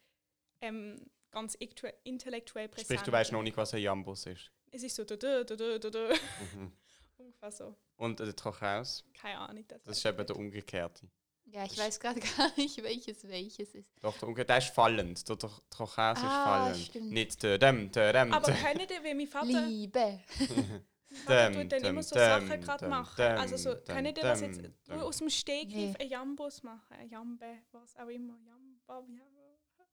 [0.61, 0.97] ähm,
[1.31, 1.57] ganz
[2.05, 2.87] intellektuell präsent.
[2.87, 4.51] Sprich, du weißt noch nicht, was ein Jambus ist.
[4.73, 6.09] Es ist so da da da da da da.
[6.55, 6.73] Mhm.
[7.19, 7.77] Ungefähr so.
[7.97, 9.65] Und der Trochaus, Keine Ahnung.
[9.69, 11.09] Das, das ist eben der umgekehrte.
[11.45, 13.93] Ja, ich weiß gerade gar nicht, welches welches ist.
[14.01, 15.29] Doch, der, der ist fallend.
[15.29, 16.85] Der Tro- Trochaus ist Ah, fallend.
[16.87, 17.13] stimmt.
[17.13, 20.21] Nicht dem, dem, aber kennt ihr, wie mein Vater, Liebe.
[20.39, 20.85] mein
[21.27, 23.17] Vater dem, tut dann immer so dem, Sachen gerade machen?
[23.19, 25.95] dem, also so, dem, kennt ihr das jetzt dem, nur aus dem Stegreif Nee.
[25.99, 26.97] ein Jambus machen?
[26.97, 28.39] Ein Jambe, was auch immer.
[28.47, 29.85] Jamba, ja.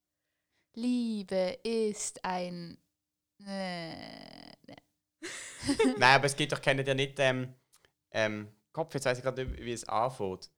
[0.76, 2.78] Liebe ist ein.
[3.48, 3.90] Äh,
[4.68, 4.76] ne.
[5.98, 7.54] Nein, aber es gibt doch, kennt ihr nicht ähm,
[8.12, 10.50] ähm, Kopf, jetzt weiß ich gerade nicht, wie es anfängt.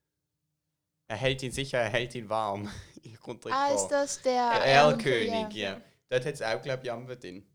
[1.08, 2.72] Er hält ihn sicher, er hält ihn warm.
[3.02, 3.76] ich ah, vor.
[3.76, 4.52] ist das der.
[4.63, 5.74] Ähm, Erlkönig, ja.
[5.74, 5.82] ja.
[6.10, 7.46] Dort hat es auch, glaube ich, Jambe drin.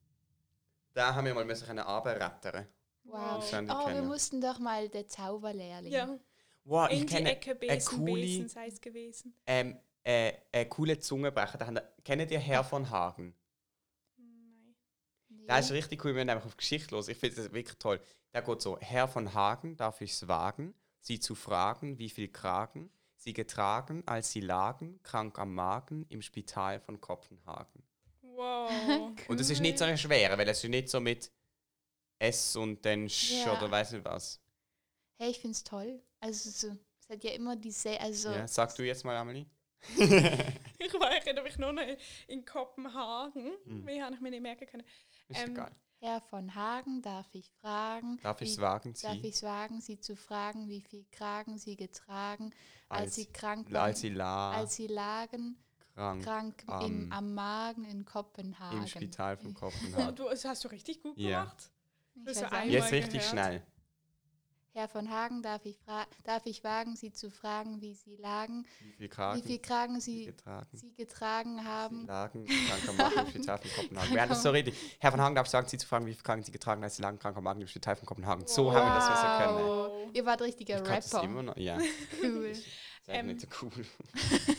[0.92, 2.66] Da haben wir mal müssen runterrettern.
[3.04, 3.38] Wow.
[3.38, 4.06] Oh, wir kennen.
[4.08, 5.92] mussten doch mal der Zauberlehrling.
[5.92, 6.18] Ja,
[6.64, 9.34] Wow, ich in die kenne Ecke Besen, coole- Besen sei es gewesen.
[9.46, 11.58] ähm, äh, äh, coole Zungenbrecher.
[11.58, 13.34] Da haben, kennt ihr Herr von Hagen?
[15.46, 17.08] Das ist richtig cool, wir haben einfach auf Geschichte los.
[17.08, 18.00] Ich finde das wirklich toll.
[18.32, 22.90] Da geht so, Herr von Hagen darf ich's wagen, sie zu fragen, wie viel Kragen
[23.16, 27.82] sie getragen, als sie lagen, krank am Magen, im Spital von Kopenhagen.
[28.22, 28.70] Wow.
[29.28, 31.30] Und es ist nicht so eine schwere, weil es ist nicht so mit
[32.18, 33.56] S und dann Sch Ja.
[33.56, 34.40] oder weiß nicht was.
[35.18, 36.00] Hey, ich finde es toll.
[36.20, 39.46] Also so, es hat ja immer diese, also Ja, sag du jetzt mal, Amelie.
[39.98, 41.82] ich war ich erinnere mich nur noch
[42.26, 43.52] in Kopenhagen.
[43.64, 43.86] Mhm.
[43.86, 44.84] Wie habe ich mir nicht merken können.
[45.28, 45.72] Ist Ähm, egal.
[46.00, 48.18] Herr von Hagen, darf ich fragen?
[48.22, 51.04] Darf ich es wie- wagen, Darf sie, ich es wagen, Sie zu fragen, wie viel
[51.10, 52.52] Kragen Sie getragen,
[52.88, 55.56] als, als, Sie krank waren, als sie la, als Sie lagen,
[55.94, 58.78] krank krank am- im, am Magen in Kopenhagen.
[58.82, 60.16] im Spital von Ja, Kopenhagen.
[60.16, 61.40] du, das hast du richtig gut Ja.
[61.44, 61.70] gemacht.
[62.14, 62.72] Ich nicht.
[62.72, 63.24] Jetzt richtig gehört.
[63.30, 63.62] schnell.
[64.76, 65.78] Herr von Hagen, darf ich,
[66.24, 70.00] darf ich wagen, Sie zu fragen, wie Sie lagen, Wie viel Kragen wie viel Kragen
[70.00, 70.66] sie Sie, getragen?
[70.70, 72.06] Sie getragen Sie haben.
[72.06, 74.12] lagen krank am Magen Spital von Kopenhagen.
[74.14, 74.74] Wir haben das so richtig.
[74.98, 76.96] Herr von Hagen darf sagen, Sie zu fragen, wie viel Kragen Sie getragen haben, als
[76.96, 78.46] Sie lagen krank am Magen im Spital von Kopenhagen.
[78.46, 79.66] So haben wir das wissen können.
[79.66, 80.10] Wow.
[80.12, 81.22] Ihr wart richtiger Ich Rapper.
[81.22, 81.56] immer noch.
[81.56, 81.78] Ja,
[82.22, 82.44] Cool.
[82.44, 82.66] ist
[83.08, 83.70] Ähm, cool.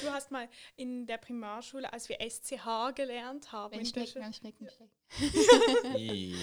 [0.00, 4.68] Du hast mal in der Primarschule, als wir SCH gelernt haben, Wenn Schnecken an Schnecken
[4.68, 5.96] schlecken.
[5.96, 6.34] Ih.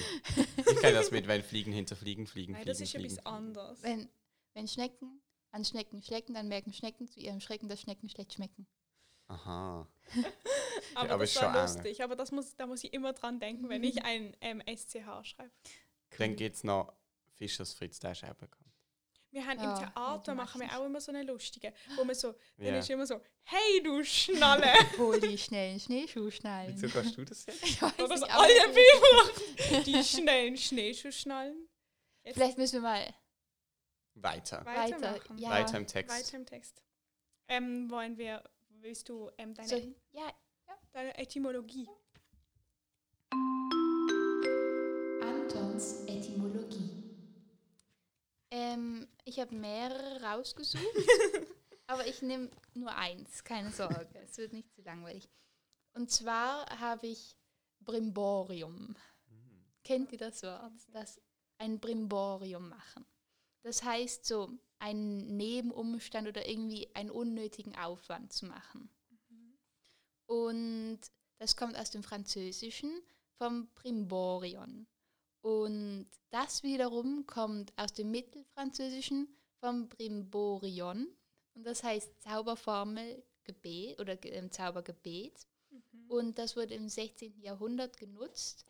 [0.57, 2.53] ich kenne das mit, wenn Fliegen hinter Fliegen fliegen.
[2.53, 3.35] Nein, fliegen, das ist fliegen, etwas fliegen.
[3.35, 3.83] anderes.
[3.83, 4.09] Wenn,
[4.53, 8.67] wenn Schnecken an Schnecken schlecken, dann merken Schnecken zu ihrem Schrecken, dass Schnecken schlecht schmecken.
[9.27, 9.87] Aha.
[10.93, 12.03] Aber, aber das ist war schon lustig.
[12.03, 15.51] Aber das muss, da muss ich immer dran denken, wenn ich ein ähm, SCH schreibe.
[16.17, 16.93] Dann gibt es noch
[17.33, 18.74] Fischers Fritz, der ist auch bekannt.
[19.35, 22.05] Wir haben Ja, im ja, Theater die machen wir auch immer so eine lustige, wo
[22.05, 22.79] man so, dann Ja.
[22.79, 24.71] ist immer so, hey du Schnalle!
[24.97, 26.73] Hol die schnellen Schneeschuhschnallen.
[26.73, 27.61] Wieso kannst du das jetzt?
[27.65, 29.83] Ich weiß Oder so nicht, alle!
[29.83, 31.67] Die schnellen Schneeschuhschnallen.
[32.23, 33.13] Jetzt Vielleicht müssen wir mal
[34.13, 34.65] Weiter.
[34.65, 35.01] weiter.
[35.01, 35.37] weitermachen.
[35.37, 36.17] Ja, Weiter im Text.
[36.17, 36.81] Weiter im Text.
[37.49, 39.75] Ähm, wollen wir, willst du ähm, deine, So,
[40.11, 40.33] ja,
[40.93, 41.89] deine Etymologie?
[48.55, 50.81] Ähm, ich habe mehrere rausgesucht,
[51.87, 55.27] aber ich nehme nur eins, keine Sorge, es wird nicht zu langweilig.
[55.93, 57.35] Und zwar habe ich
[57.81, 58.95] Brimborium.
[59.83, 60.71] Kennt ihr das Wort?
[60.93, 61.21] Das
[61.57, 63.05] ein Brimborium machen.
[63.61, 68.89] Das heißt so, einen Nebenumstand oder irgendwie einen unnötigen Aufwand zu machen.
[70.27, 71.01] Und
[71.39, 73.01] das kommt aus dem Französischen
[73.37, 74.87] vom Brimborion.
[75.45, 79.27] Und das wiederum kommt aus dem Mittelfranzösischen
[79.59, 81.07] vom Brimborion.
[81.53, 85.45] Und das heißt Zauberformel Gebet oder ähm, Zaubergebet.
[86.07, 87.39] Und das wurde im 16.
[87.41, 88.65] Jahrhundert genutzt.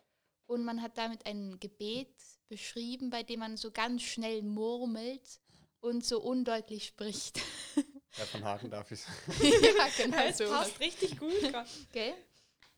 [0.48, 2.14] Und man hat damit ein Gebet
[2.50, 5.40] beschrieben, bei dem man so ganz schnell murmelt
[5.80, 7.40] und so undeutlich spricht.
[8.12, 9.00] Herr von Hagen darf ich
[9.40, 10.44] ja, genau so.
[10.50, 11.54] passt richtig gut.
[11.94, 12.16] Gell?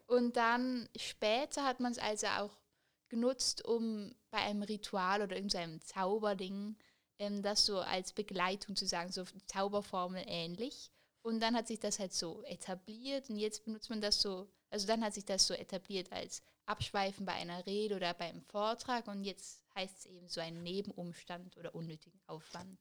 [0.06, 2.56] Und dann später hat man es also auch
[3.10, 6.76] genutzt, um bei einem Ritual oder irgendeinem Zauberding
[7.20, 10.92] ähm, das so als Begleitung zu sagen, so Zauberformel ähnlich.
[11.22, 14.88] Und dann hat sich das halt so etabliert und jetzt benutzt man das so, also
[14.88, 19.24] dann hat sich das so etabliert als Abschweifen bei einer Rede oder beim Vortrag und
[19.24, 22.80] jetzt heißt es eben so ein Nebenumstand oder unnötigen Aufwand.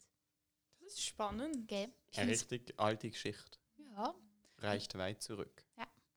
[0.81, 1.67] Das ist spannend.
[1.67, 1.89] Gell?
[2.11, 3.59] Ich Eine richtig alte Geschichte.
[3.97, 4.15] ja,
[4.59, 5.65] Reicht weit zurück.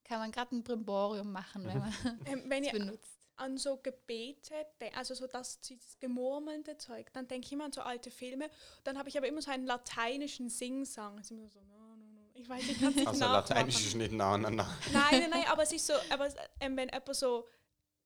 [0.04, 1.94] kann man gerade ein Brimborium machen, wenn man
[2.26, 3.19] Ähm, wenn es ihr benutzt.
[3.40, 4.54] An so Gebete,
[4.96, 8.50] also so das, dieses gemurmelte Zeug, dann denke ich immer an so alte Filme.
[8.84, 11.18] Dann habe ich aber immer so einen lateinischen Singsang.
[11.18, 12.32] Es ist immer so, no, no, no.
[12.34, 13.26] Ich weiß, ich kann es nicht Also.
[13.26, 14.68] Lateinisch ist nicht nah aneinander.
[14.94, 16.28] Nein, nein, nein, aber es ist so, aber
[16.60, 17.48] ähm, wenn jemand so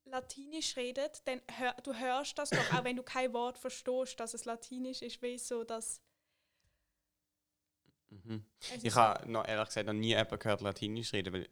[0.06, 4.34] Latinisch redet, dann hör, du hörst das doch, auch wenn du kein Wort verstehst, dass
[4.34, 6.02] es Latinisch ist, wie so, dass
[8.24, 8.46] Mhm.
[8.84, 11.50] Ich habe noch ehrlich gesagt noch nie jemanden gehört Latinisch reden, weil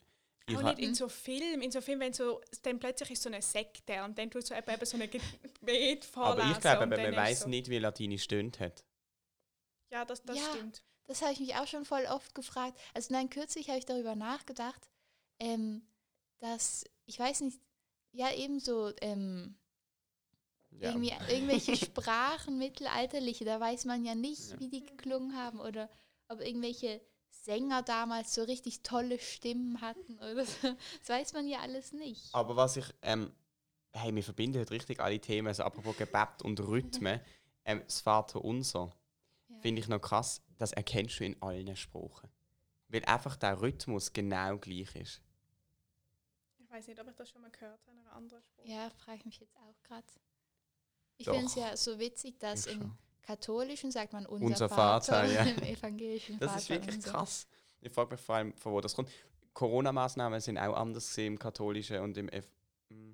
[0.51, 3.29] ich auch nicht in so Film, in so Film, wenn so, dann plötzlich ist so
[3.29, 5.09] eine Sekte und dann tut so jemand eben so ein
[5.61, 6.41] Gebet vorlesen.
[6.41, 8.83] aber ich glaube, man weiß so, nicht, wie Latinisch stöhnt hat.
[9.91, 10.51] Ja, das, das Ja.
[10.53, 10.83] stimmt.
[11.05, 12.79] Das habe ich mich auch schon voll oft gefragt.
[12.93, 14.89] Also nein, kürzlich habe ich darüber nachgedacht,
[15.39, 15.85] ähm,
[16.39, 17.59] dass, ich weiß nicht,
[18.13, 19.57] ja ebenso ähm,
[20.69, 20.89] Ja.
[20.91, 24.59] irgendwie irgendwelche Sprachen, mittelalterliche, da weiß man ja nicht, Ja.
[24.59, 25.89] wie die geklungen haben oder
[26.29, 27.01] ob irgendwelche
[27.41, 30.75] Sänger damals so richtig tolle Stimmen hatten oder so.
[30.99, 32.33] Das weiß man ja alles nicht.
[32.33, 33.31] Aber was ich, ähm,
[33.93, 37.19] hey, wir verbinden heute richtig alle Themen, also apropos Gebet und Rhythmen,
[37.65, 38.91] ähm, das Vater Unser,
[39.49, 39.59] Ja.
[39.59, 42.29] finde ich noch krass, das erkennst du in allen Sprachen.
[42.89, 45.21] Weil einfach der Rhythmus genau gleich ist.
[46.59, 48.67] Ich weiß nicht, ob ich das schon mal gehört habe in einer anderen Sprache.
[48.67, 50.07] Ja, frage ich mich jetzt auch gerade.
[51.17, 52.97] Ich finde es ja so witzig, dass Ich im schon.
[53.21, 55.43] Katholischen sagt man unser, Unser Vater, Vater, ja.
[55.43, 57.11] im Evangelischen Das Vater ist wirklich unser.
[57.11, 57.47] krass.
[57.81, 59.09] Ich frage mich vor allem, von wo das kommt.
[59.53, 62.45] Corona-Maßnahmen sind auch anders im Katholischen und im Ev
[62.89, 63.11] mm,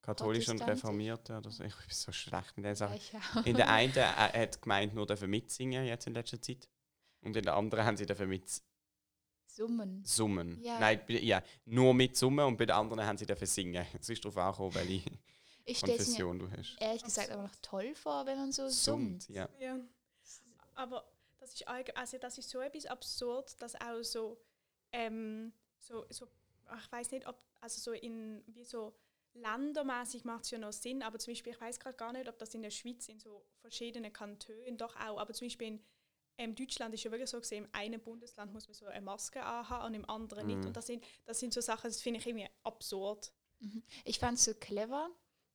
[0.00, 0.84] katholisch und Protestantisch.
[0.84, 1.62] reformierte oder so.
[1.64, 2.80] Ich bin so schlecht in ich
[3.36, 3.46] auch.
[3.46, 4.02] In der einen äh,
[4.42, 6.68] hat die Gemeinde nur dürfen mitsingen jetzt in letzter Zeit.
[7.20, 8.28] Und in der anderen haben sie dürfen
[9.46, 9.96] Summen.
[9.98, 10.60] mitsummen.
[10.62, 10.80] Ja.
[10.80, 13.86] Nein, ja, nur mitsummen und bei der anderen haben sie dürfen singen.
[14.00, 15.10] Es ist darauf angekommen, welche
[15.64, 16.76] Ich Konfession du hast.
[16.80, 19.28] ehrlich gesagt aber noch toll vor, wenn man so summt.
[19.28, 19.48] ja.
[19.58, 19.78] Ja.
[20.74, 21.04] Aber
[21.38, 24.38] das ist, also das ist so etwas absurd, dass auch so,
[24.92, 26.26] ähm, so, so
[26.66, 28.94] ach, ich weiß nicht, ob, also so in, wie so
[29.34, 32.38] ländermäßig macht es ja noch Sinn, aber zum Beispiel, ich weiß gerade gar nicht, ob
[32.38, 35.84] das in der Schweiz in so verschiedenen Kantonen doch auch, aber zum Beispiel in
[36.38, 39.42] ähm, Deutschland ist ja wirklich so gesehen, im einen Bundesland muss man so eine Maske
[39.42, 40.60] anhaben und im anderen nicht.
[40.60, 40.66] Mhm.
[40.66, 43.32] Und das sind, das sind so Sachen, das finde ich irgendwie absurd.
[43.60, 43.82] Mhm.
[44.04, 45.10] Ich fand es so clever,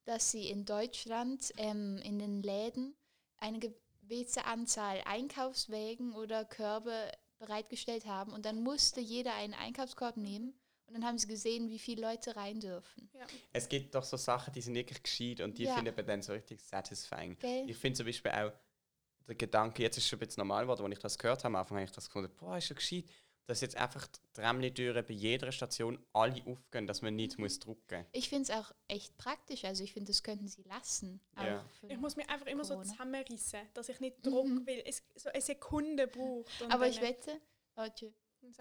[0.07, 2.95] dass sie in Deutschland ähm, in den Läden
[3.37, 10.53] eine gewisse Anzahl Einkaufswägen oder Körbe bereitgestellt haben und dann musste jeder einen Einkaufskorb nehmen
[10.87, 13.09] und dann haben sie gesehen, wie viele Leute rein dürfen.
[13.13, 13.27] Ja.
[13.51, 15.75] Es gibt doch so Sachen, die sind wirklich gescheit und die Ja.
[15.75, 17.37] finde ich dann so richtig satisfying.
[17.37, 17.69] Gell?
[17.69, 18.53] Ich finde zum Beispiel auch
[19.27, 21.47] der Gedanke, jetzt ist es schon ein bisschen normal geworden, als ich das gehört habe,
[21.47, 23.05] am Anfang habe ich das gefunden, boah, ist ja gescheit,
[23.47, 28.05] dass jetzt einfach die Tramli-Türen bei jeder Station alle aufgehen, dass man nicht muss drucken
[28.11, 31.19] Ich finde es auch echt praktisch, also ich finde, das könnten sie lassen.
[31.37, 31.65] Ja.
[31.87, 32.91] Ich muss mich einfach immer so Corona.
[32.91, 34.67] zusammenrissen, dass ich nicht druck, Mhm.
[34.67, 36.51] weil es so eine Sekunde braucht.
[36.69, 37.39] Aber ich wette,
[37.75, 38.13] Leute,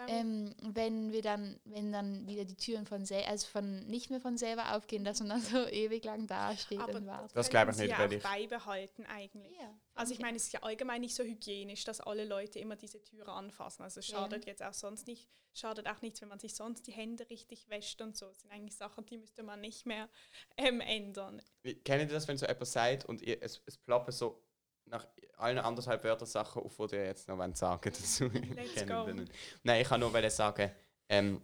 [0.09, 4.21] ähm, wenn wir dann, wenn dann wieder die Türen von sel also von nicht mehr
[4.21, 7.37] von selber aufgehen, dass man dann so ewig lang dasteht aber und wartet.
[7.37, 9.57] Das glaube ich nicht, ja auch beibehalten eigentlich.
[9.61, 12.77] Ja, Also ich meine, es ist ja allgemein nicht so hygienisch, dass alle Leute immer
[12.77, 13.83] diese Türe anfassen.
[13.83, 14.19] Also es Ja.
[14.19, 17.69] schadet jetzt auch sonst nicht, schadet auch nichts, wenn man sich sonst die Hände richtig
[17.69, 18.27] wäscht und so.
[18.27, 20.09] Das sind eigentlich Sachen, die müsste man nicht mehr
[20.57, 21.41] ähm, ändern.
[21.63, 24.43] Wie- Kennt ihr das, wenn so jemand sagt und ihr, es, es ploppen so
[24.87, 28.25] nach allen anderthalb Wörter Sachen auf, die ihr jetzt noch wollt sagen dazu?
[28.55, 29.07] Let's Kennen go.
[29.09, 29.33] ihr nicht?
[29.63, 30.71] Nein, ich kann nur sagen,
[31.09, 31.43] ähm,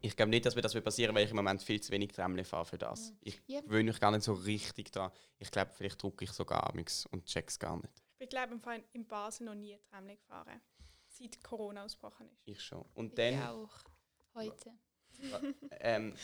[0.00, 2.12] ich glaube nicht, dass mir das wird passieren, weil ich im Moment viel zu wenig
[2.12, 3.12] Tramle fahre für das.
[3.20, 3.60] Ich Ja.
[3.60, 5.10] gewöhne mich gar nicht so richtig dran.
[5.38, 7.92] Ich glaube, vielleicht drucke ich sogar amigs und check's gar nicht.
[8.12, 10.60] Ich bin, glaube im Fall in Basel noch nie Tramli gefahren,
[11.08, 12.40] seit Corona ausgebrochen ist.
[12.44, 12.84] Ich schon.
[12.94, 13.74] Und ich dann auch
[14.34, 14.70] heute.
[15.80, 16.14] ähm,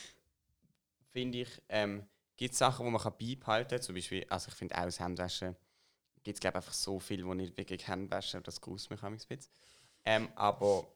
[1.11, 3.83] finde ich, ähm, gibt es Sachen, die man kann beibehalten kann.
[3.83, 5.57] Zum Beispiel, also ich finde auch das Handwaschen,
[6.29, 9.51] gibt es glaube einfach so viel, wo nicht wirklich Handwaschen, das gruselt mich ein bisschen.
[10.05, 10.87] Ähm, aber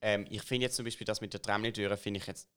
[0.00, 2.48] ähm, ich finde jetzt zum Beispiel das mit der Tramli-Türe, finde ich jetzt,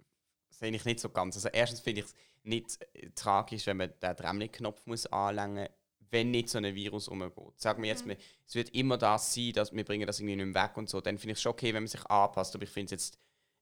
[0.50, 1.36] sehe ich nicht so ganz.
[1.36, 5.68] Also erstens finde ich es nicht äh, tragisch, wenn man den Tramli-Knopf muss anlängen
[6.14, 7.34] wenn nicht so ein Virus umgeht.
[7.60, 8.16] Sagen wir jetzt, Mhm.
[8.48, 11.02] es wird immer das sein, dass wir bringen das irgendwie nicht mehr weg und so,
[11.02, 13.20] dann finde ich es schon okay, wenn man sich anpasst, aber ich finde es jetzt,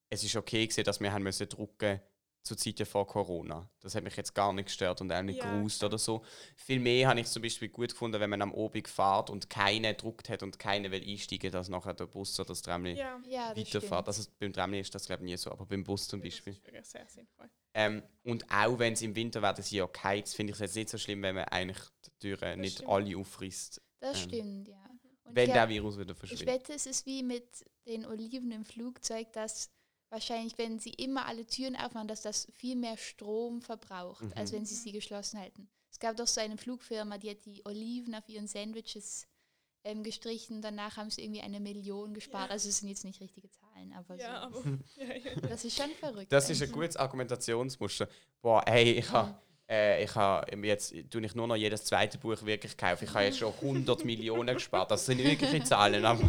[0.10, 2.02] es ist okay gewesen, dass wir haben müssen drucken
[2.44, 3.70] zu Zeiten vor Corona.
[3.82, 6.24] Das hat mich jetzt gar nicht gestört und auch nicht Ja, gerust oder so.
[6.56, 9.94] Viel mehr habe ich zum Beispiel gut gefunden, wenn man am Obig fährt und keiner
[9.94, 13.54] druckt hat und keiner will einsteigen, dass nachher der Bus oder das Tramli Ja, Ja,
[13.54, 14.08] das weiterfährt.
[14.08, 16.54] Also beim Tramli ist das glaube ich nie so, aber beim Bus zum das Beispiel.
[16.54, 17.50] ist wirklich sehr sinnvoll.
[17.74, 20.76] Ähm, und auch wenn es im Winter werden sie ja geheizt, finde ich es jetzt
[20.76, 22.90] nicht so schlimm, wenn man eigentlich die Türen nicht stimmt.
[22.90, 24.78] alle auffrisst, Das ähm, stimmt, ja.
[25.24, 26.48] Und wenn ich der Virus wieder Ich verschwindet.
[26.48, 27.46] wette, es ist wie mit
[27.88, 29.70] den Oliven im Flugzeug, dass
[30.12, 34.34] wahrscheinlich, wenn sie immer alle Türen aufmachen, dass das viel mehr Strom verbraucht, Mhm.
[34.36, 35.68] als wenn sie sie geschlossen halten.
[35.90, 39.28] Es gab doch so eine Flugfirma, die hat die Oliven auf ihren Sandwiches
[39.84, 40.62] ähm, gestrichen.
[40.62, 42.50] Danach haben sie irgendwie eine Million gespart.
[42.50, 42.52] Ja.
[42.54, 44.60] Also es sind jetzt nicht richtige Zahlen, aber, Ja, so.
[44.60, 46.32] aber ja, das ist schon verrückt.
[46.32, 46.74] Das ist ein eigentlich.
[46.74, 48.08] gutes Argumentationsmuster.
[48.42, 49.36] Boah, ey, ich habe
[49.68, 53.06] äh, ich habe jetzt tue ich nur noch jedes zweite Buch wirklich kaufen.
[53.06, 54.92] Ich habe jetzt schon 100 Millionen gespart.
[54.92, 56.22] Das sind wirkliche Zahlen, aber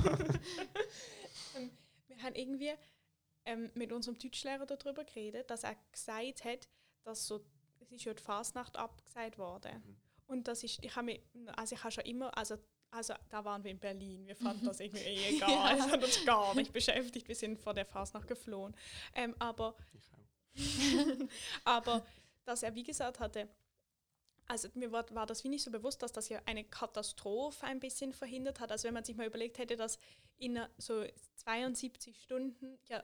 [2.09, 2.71] Wir haben irgendwie
[3.45, 6.69] ähm, mit unserem Deutschlehrer darüber geredet, dass er gesagt hat,
[7.05, 7.45] dass so,
[7.81, 9.83] es ist ja die Fasnacht abgesagt worden.
[9.85, 9.97] Mhm.
[10.27, 11.21] Und das ist, ich habe mich,
[11.57, 12.57] also ich habe schon immer, also,
[12.91, 16.25] also da waren wir in Berlin, wir fanden das irgendwie eh egal, es hat uns
[16.25, 18.75] gar nicht beschäftigt, wir sind vor der Fasnacht geflohen.
[19.15, 19.75] Ähm, aber,
[21.65, 22.05] aber
[22.45, 23.49] dass er wie gesagt hatte,
[24.47, 27.81] also mir war, war das wie nicht so bewusst, dass das ja eine Katastrophe ein
[27.81, 28.73] bisschen verhindert hat.
[28.73, 29.99] Also wenn man sich mal überlegt hätte, dass
[30.37, 31.05] in so
[31.37, 33.03] 72 Stunden ja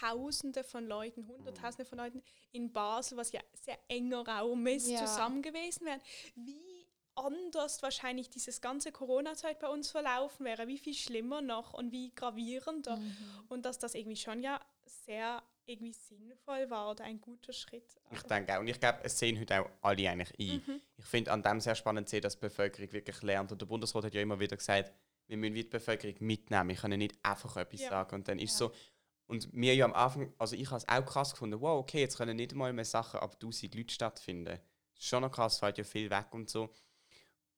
[0.00, 4.98] Tausende von Leuten, Hunderttausende von Leuten in Basel, was ja sehr enger Raum ist, Ja.
[5.04, 6.00] zusammen gewesen wären.
[6.34, 11.90] Wie anders wahrscheinlich dieses ganze Corona-Zeit bei uns verlaufen wäre, wie viel schlimmer noch und
[11.92, 12.96] wie gravierender.
[12.98, 13.16] Mhm.
[13.48, 17.96] Und dass das irgendwie schon ja sehr irgendwie sinnvoll war oder ein guter Schritt.
[18.12, 18.60] ich denke auch.
[18.60, 20.62] Und ich glaube, es sehen heute auch alle eigentlich ein.
[20.66, 20.80] Mhm.
[20.98, 23.50] Ich finde an dem sehr spannend zu sehen, dass die Bevölkerung wirklich lernt.
[23.50, 24.92] Und der Bundesrat hat ja immer wieder gesagt,
[25.26, 26.68] wir müssen die Bevölkerung mitnehmen.
[26.68, 27.88] Wir können nicht einfach etwas Ja.
[27.90, 28.14] sagen.
[28.14, 28.68] Und dann ist Ja.
[28.68, 28.72] so.
[29.26, 32.16] Und mir ja am Anfang, also ich habe es auch krass gefunden, wow, okay, jetzt
[32.16, 34.60] können nicht mal mehr Sachen ab 1000 Leute stattfinden.
[34.94, 36.72] Das ist schon noch krass, fällt ja viel weg und so.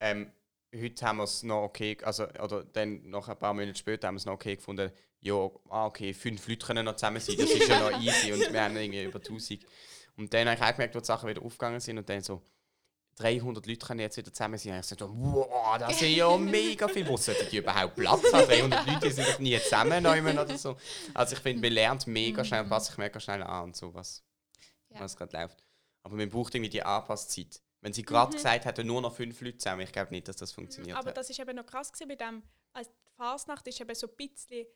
[0.01, 0.33] Ähm,
[0.75, 4.15] heute haben wir es noch okay, also, oder dann noch ein paar Monate später haben
[4.15, 5.35] wir es noch okay gefunden, ja,
[5.69, 8.63] ah, okay, fünf Leute können noch zusammen sein, das ist ja noch easy und wir
[8.63, 9.65] haben irgendwie über 1000.
[10.17, 12.43] Und dann habe ich auch gemerkt, wo die Sachen wieder aufgegangen sind und dann so,
[13.19, 14.75] 300 Leute können jetzt wieder zusammen sein.
[14.75, 17.07] Und ich so, wow, das sind ja mega viel.
[17.09, 18.47] Wo sollten die überhaupt Platz haben?
[18.49, 20.77] 300 Leute sind doch nie zusammen oder so.
[21.15, 23.93] Also ich finde, man lernt mega schnell und passt sich mega schnell an und so,
[23.93, 24.23] was,
[24.91, 25.01] Ja.
[25.01, 25.63] was gerade läuft.
[26.03, 27.61] Aber man braucht irgendwie die Anpasszeit.
[27.81, 28.37] Wenn sie gerade Mhm.
[28.37, 31.17] gesagt hätte, nur noch fünf Leute zusammen, ich glaube nicht, dass das funktioniert Aber hat.
[31.17, 34.17] das ist eben noch krass gewesen, bei dem, als die Fasnacht ist eben so ein
[34.17, 34.67] bisschen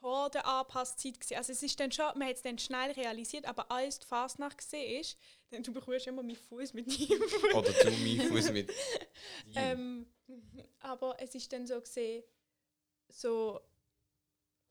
[0.00, 1.36] vor der Anpasszeit gewesen.
[1.36, 4.58] Also es ist dann schon, man hat es dann schnell realisiert, aber als die Fasnacht
[4.58, 7.54] gesehen ist, dann du berührst immer meinen Fuß mit Fuß.
[7.54, 8.72] Oder du mich Fuß mit.
[9.54, 10.06] ähm,
[10.80, 12.22] aber es ist dann so gesehen,
[13.08, 13.60] so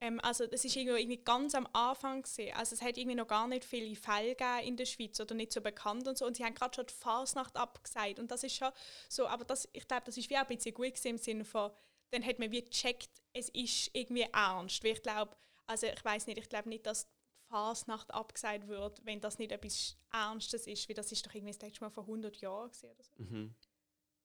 [0.02, 2.56] ähm, also es ist irgendwie, ganz am Anfang gesehen.
[2.58, 5.54] Also es hat irgendwie noch gar nicht viele Fälle gegeben in der Schweiz oder nicht
[5.54, 6.26] so bekannt und so.
[6.26, 8.20] Und sie haben gerade schon die Fasnacht abgesagt.
[8.20, 8.72] Und das ist schon
[9.08, 11.46] so, aber das, ich glaube, das ist wie auch ein bisschen gut gewesen im Sinne
[11.46, 11.72] von,
[12.10, 14.84] dann hat man wie gecheckt, es ist irgendwie ernst.
[14.84, 17.08] Weil ich glaube, also ich weiß nicht, ich glaube nicht, dass
[17.51, 21.61] Fasnacht abgesagt wird, wenn das nicht etwas Ernstes ist, weil das ist doch irgendwie das
[21.61, 23.13] letzte Mal vor 100 Jahren gewesen oder so.
[23.17, 23.53] Mhm.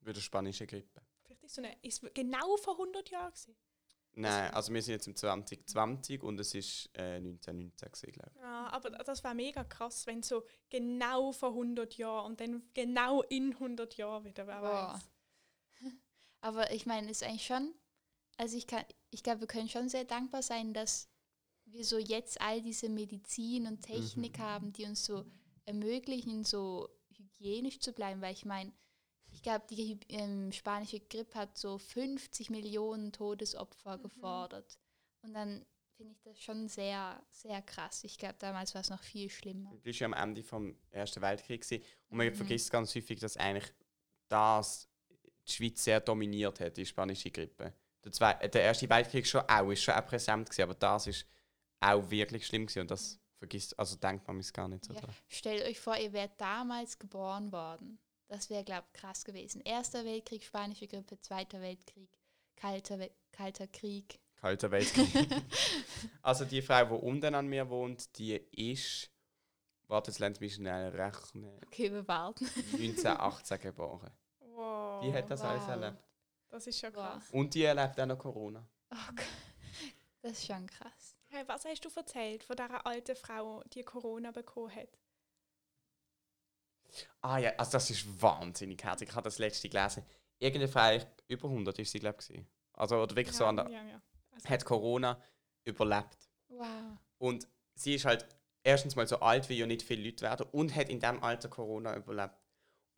[0.01, 1.03] Wie der spanische Grippe.
[1.25, 3.57] Vielleicht ist so eine, ist genau vor 100 Jahren gewesen.
[4.19, 8.41] Nein, also wir sind jetzt im 2020 und es ist äh, 1919 gewesen, glaube ich.
[8.41, 13.23] Ja, aber das wäre mega krass, wenn so genau vor 100 Jahren und dann genau
[13.23, 14.95] in 100 Jahren wieder, wer Boah.
[14.95, 15.93] weiß.
[16.41, 17.75] Aber ich meine, ist eigentlich schon,
[18.39, 21.11] also ich kann, ich glaube, wir können schon sehr dankbar sein, dass
[21.67, 24.43] wir so jetzt all diese Medizin und Technik Mhm.
[24.43, 25.25] haben, die uns so
[25.65, 28.73] ermöglichen, so hygienisch zu bleiben, weil ich meine,
[29.33, 34.03] ich glaube, die ähm, spanische Grippe hat so 50 Millionen Todesopfer Mhm.
[34.03, 34.79] gefordert.
[35.23, 38.05] Und dann finde ich das schon sehr, sehr krass.
[38.05, 39.71] Ich glaube, damals war es noch viel schlimmer.
[39.71, 41.83] Du bist ja am Ende vom Ersten Weltkrieg gewesen.
[42.09, 42.35] und man Mhm.
[42.35, 43.73] vergisst ganz häufig, dass eigentlich
[44.29, 44.89] das
[45.47, 47.73] die Schweiz sehr dominiert hat, die spanische Grippe.
[48.05, 51.07] Der, Zwei äh, der Erste Weltkrieg schon auch, ist schon auch präsent gewesen, aber das
[51.09, 51.27] ist
[51.81, 55.01] auch wirklich schlimm gewesen und das vergisst, also denkt man es gar nicht so Ja.
[55.01, 55.15] dran.
[55.29, 57.99] Stellt euch vor, ihr wärt damals geboren worden.
[58.29, 59.61] Das wäre, glaube ich, krass gewesen.
[59.61, 62.11] Erster Weltkrieg, spanische Grippe, Zweiter Weltkrieg,
[62.57, 64.19] kalter, We kalter Krieg.
[64.37, 65.29] Kalter Weltkrieg.
[66.23, 69.11] also die Frau, die unten an mir wohnt, die ist,
[69.87, 72.47] warte, jetzt lernt mich schnell rechnen, Okay, wir warten.
[72.73, 74.11] 1918 geboren.
[74.41, 75.03] Wow.
[75.05, 75.69] Die hat das alles wow.
[75.71, 75.99] erlebt.
[76.49, 77.13] Das ist schon Wow.
[77.13, 77.31] krass.
[77.31, 78.67] Und die erlebt auch noch Corona.
[78.91, 79.27] Oh Gott.
[80.23, 81.16] Das ist schon krass.
[81.37, 84.89] Hey, was hast du erzählt von dieser alten Frau, die Corona bekommen hat?
[87.21, 89.11] Ah ja, also das ist wahnsinnig herzig.
[89.11, 90.03] Ich habe das letzte gelesen.
[90.39, 92.43] Irgendeine Frau, über 100 ist sie, glaube ich.
[92.73, 94.03] Also, oder wirklich so ja, an der, ja, ja.
[94.31, 95.23] Also, hat Corona
[95.65, 96.31] überlebt.
[96.49, 96.97] Wow.
[97.19, 98.27] Und sie ist halt
[98.63, 101.51] erstens mal so alt, wie ja nicht viele Leute werden, und hat in diesem Alter
[101.51, 102.41] Corona überlebt.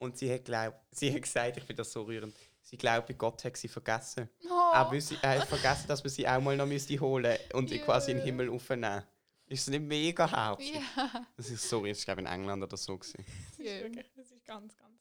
[0.00, 2.36] Und sie hat, glaub, sie hat gesagt, ich finde das so rührend,
[2.68, 4.28] sie glaube, Gott hat sie vergessen.
[4.44, 7.70] Oh, Er, wüsste, er hat vergessen, dass man sie auch mal noch müsste holen und
[7.70, 7.82] Ja.
[7.84, 9.02] quasi in den Himmel aufnehmen.
[9.46, 10.74] Ist das nicht mega herzig?
[10.74, 11.26] ja.
[11.36, 12.98] Das ist das ist glaube ich in England oder so.
[12.98, 13.24] Gewesen.
[13.56, 15.00] das, ist wirklich, das ist ganz, ganz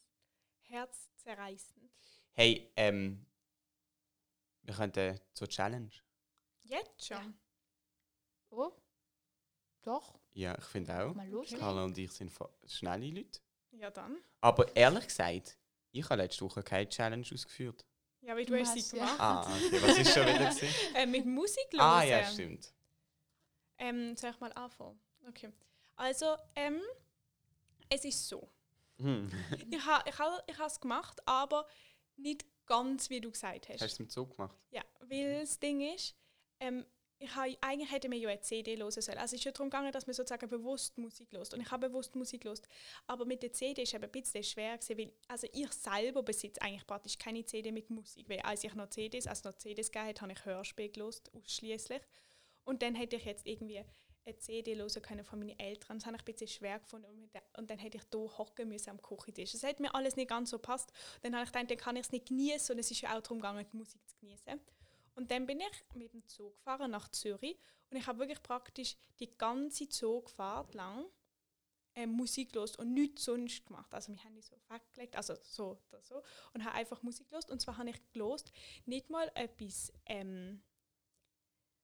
[0.61, 1.91] herzzerreißend.
[2.31, 3.25] Hey, ähm,
[4.61, 5.91] wir könnten zur Challenge.
[6.63, 7.17] Jetzt schon?
[7.17, 7.33] Ja.
[8.51, 8.71] Oh,
[9.81, 10.17] doch.
[10.31, 11.13] Ja, ich finde auch.
[11.13, 11.53] Mal los.
[11.57, 12.31] Carla und ich sind
[12.65, 13.39] schnelle Leute.
[13.71, 14.17] Ja, dann.
[14.39, 15.57] Aber ehrlich gesagt,
[15.91, 17.85] ich habe letzte Woche keine Challenge ausgeführt.
[18.21, 19.19] Ja, weil du Du hast sie hast ja- gemacht.
[19.19, 19.81] Ah, okay.
[19.81, 20.51] Was ist schon wieder?
[20.95, 21.81] Äh, mit Musik los.
[21.81, 22.73] ah, ja, stimmt.
[23.77, 24.99] Ähm, soll ich mal anfangen?
[25.27, 25.51] Okay.
[25.95, 26.81] Also, ähm,
[27.89, 28.49] es ist so.
[28.99, 29.31] Hm.
[29.69, 31.67] Ich habe ich ha, ich es gemacht, aber
[32.15, 33.75] nicht ganz, wie du gesagt hast.
[33.75, 34.57] Hast du es mit Zug gemacht?
[34.71, 36.15] Ja, weil das Ding ist,
[36.59, 36.85] ähm,
[37.19, 39.17] ich ha, eigentlich hätte man ja eine CD hören sollen.
[39.17, 41.51] Also es ist ja darum gegangen, dass man sozusagen bewusst Musik hört.
[41.53, 42.67] Und ich habe bewusst Musik gehört.
[43.07, 46.61] Aber mit der CD ist es ein bisschen schwer gewesen, weil also ich selber besitze
[46.61, 48.29] eigentlich praktisch keine CD mit Musik.
[48.29, 52.01] Weil als ich noch CDs, als noch CDs hat, habe ich Hörspiele gehört, ausschließlich.
[52.65, 53.83] Und dann hätte ich jetzt irgendwie
[54.25, 55.97] eine CD hören können von meinen Eltern.
[55.97, 57.31] Das habe ich ein bisschen schwer gefunden.
[57.57, 59.53] Und dann hätte ich hier hocken müssen am Küchentisch.
[59.53, 60.91] Das hat mir alles nicht ganz so passt.
[61.21, 62.75] Dann habe ich gedacht, dann kann ich es nicht genießen.
[62.75, 64.59] Und es ist ja auch darum gegangen, die Musik zu genießen.
[65.17, 68.95] Und dann bin ich mit dem Zug gefahren nach Zürich und ich habe wirklich praktisch
[69.19, 71.05] die ganze Zugfahrt lang
[71.95, 73.91] äh, Musik los und nichts sonst gemacht.
[73.95, 76.21] Also wir haben die so weggelegt, also so oder so
[76.53, 78.51] und habe einfach Musik los und zwar habe ich gelost
[78.85, 80.61] nicht mal etwas ähm,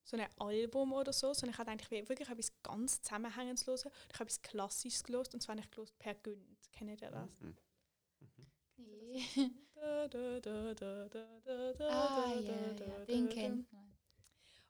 [0.04, 3.86] so ein Album oder so, sondern ich habe eigentlich wirklich etwas ganz Zusammenhängendes los.
[3.86, 6.72] Ich habe etwas Klassisches gelost und zwar habe ich gelost per Günd.
[6.72, 7.42] Kennt ihr das?
[7.42, 7.58] Mhm.
[8.78, 9.26] Nee.
[11.80, 13.06] Ah, ja, ja.
[13.06, 13.96] Den kennt man.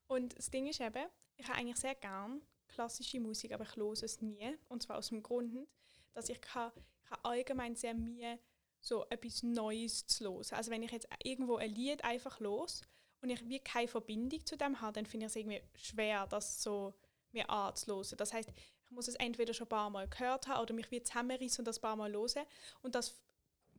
[0.07, 1.07] Und das Ding ist eben,
[1.37, 4.57] ich habe eigentlich sehr gern klassische Musik, aber ich höre es nie.
[4.67, 5.67] Und zwar aus dem Grund,
[6.13, 6.71] dass ich, kann,
[7.03, 8.39] ich habe allgemein sehr Mühe,
[8.79, 10.45] so etwas Neues zu hören.
[10.51, 12.81] Also wenn ich jetzt irgendwo ein Lied einfach los
[13.21, 16.61] und ich wie keine Verbindung zu dem habe, dann finde ich es irgendwie schwer, das
[16.61, 16.93] so
[17.31, 18.17] mir anzuhören.
[18.17, 21.01] Das heißt, ich muss es entweder schon ein paar Mal gehört haben oder mich wie
[21.01, 22.45] zusammenrissen und das ein paar Mal hören.
[22.81, 23.22] Und das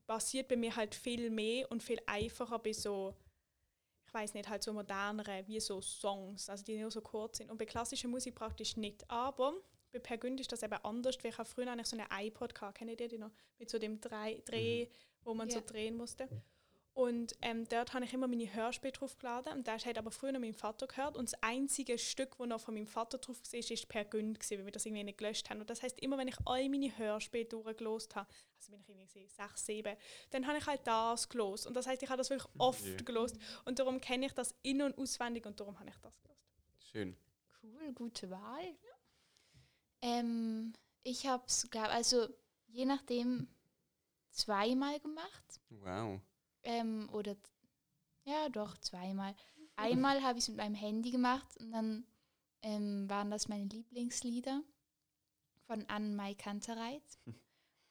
[0.06, 3.14] passiert bei mir halt viel mehr und viel einfacher bei so,
[4.06, 7.50] ich weiß nicht, halt so moderneren, wie so Songs, also die nur so kurz sind.
[7.50, 9.08] Und bei klassischer Musik praktisch nicht.
[9.10, 9.54] Aber
[9.92, 12.54] bei Per Günd ist das eben anders, weil ich habe früher eigentlich so eine iPod
[12.54, 13.32] gehabt, kennt ihr die noch?
[13.58, 14.88] Mit so dem Dreh, Dreh
[15.22, 15.54] wo man Ja.
[15.56, 16.28] so drehen musste.
[16.94, 19.52] Und ähm, dort habe ich immer meine Hörspiele draufgeladen.
[19.52, 21.16] Und das hat aber früher noch mein Vater gehört.
[21.16, 24.58] Und das einzige Stück, das noch von meinem Vater drauf war, ist Per Günd, gewesen,
[24.58, 25.60] weil wir das irgendwie nicht gelöscht haben.
[25.60, 29.26] Und das heißt immer, wenn ich all meine Hörspiele durchgelost habe, also bin ich irgendwie
[29.26, 29.96] sechs, sieben,
[30.30, 31.66] dann habe ich halt das gelost.
[31.66, 32.96] Und das heißt, ich habe das wirklich oft Ja.
[32.98, 33.38] gelost.
[33.64, 36.46] Und darum kenne ich das in- und auswendig und darum habe ich das gelost.
[36.92, 37.16] Schön.
[37.60, 38.76] Cool, gute Wahl.
[40.00, 40.72] Ähm,
[41.02, 42.28] ich habe es, also
[42.68, 43.48] je nachdem
[44.30, 45.60] zweimal gemacht.
[45.70, 46.20] Wow.
[46.64, 47.36] Ähm, oder
[48.24, 49.34] ja, doch, zweimal.
[49.76, 52.06] Einmal habe ich es mit meinem Handy gemacht und dann
[52.62, 54.62] ähm, waren das meine Lieblingslieder
[55.66, 57.02] von Anne-Mai Kantereit.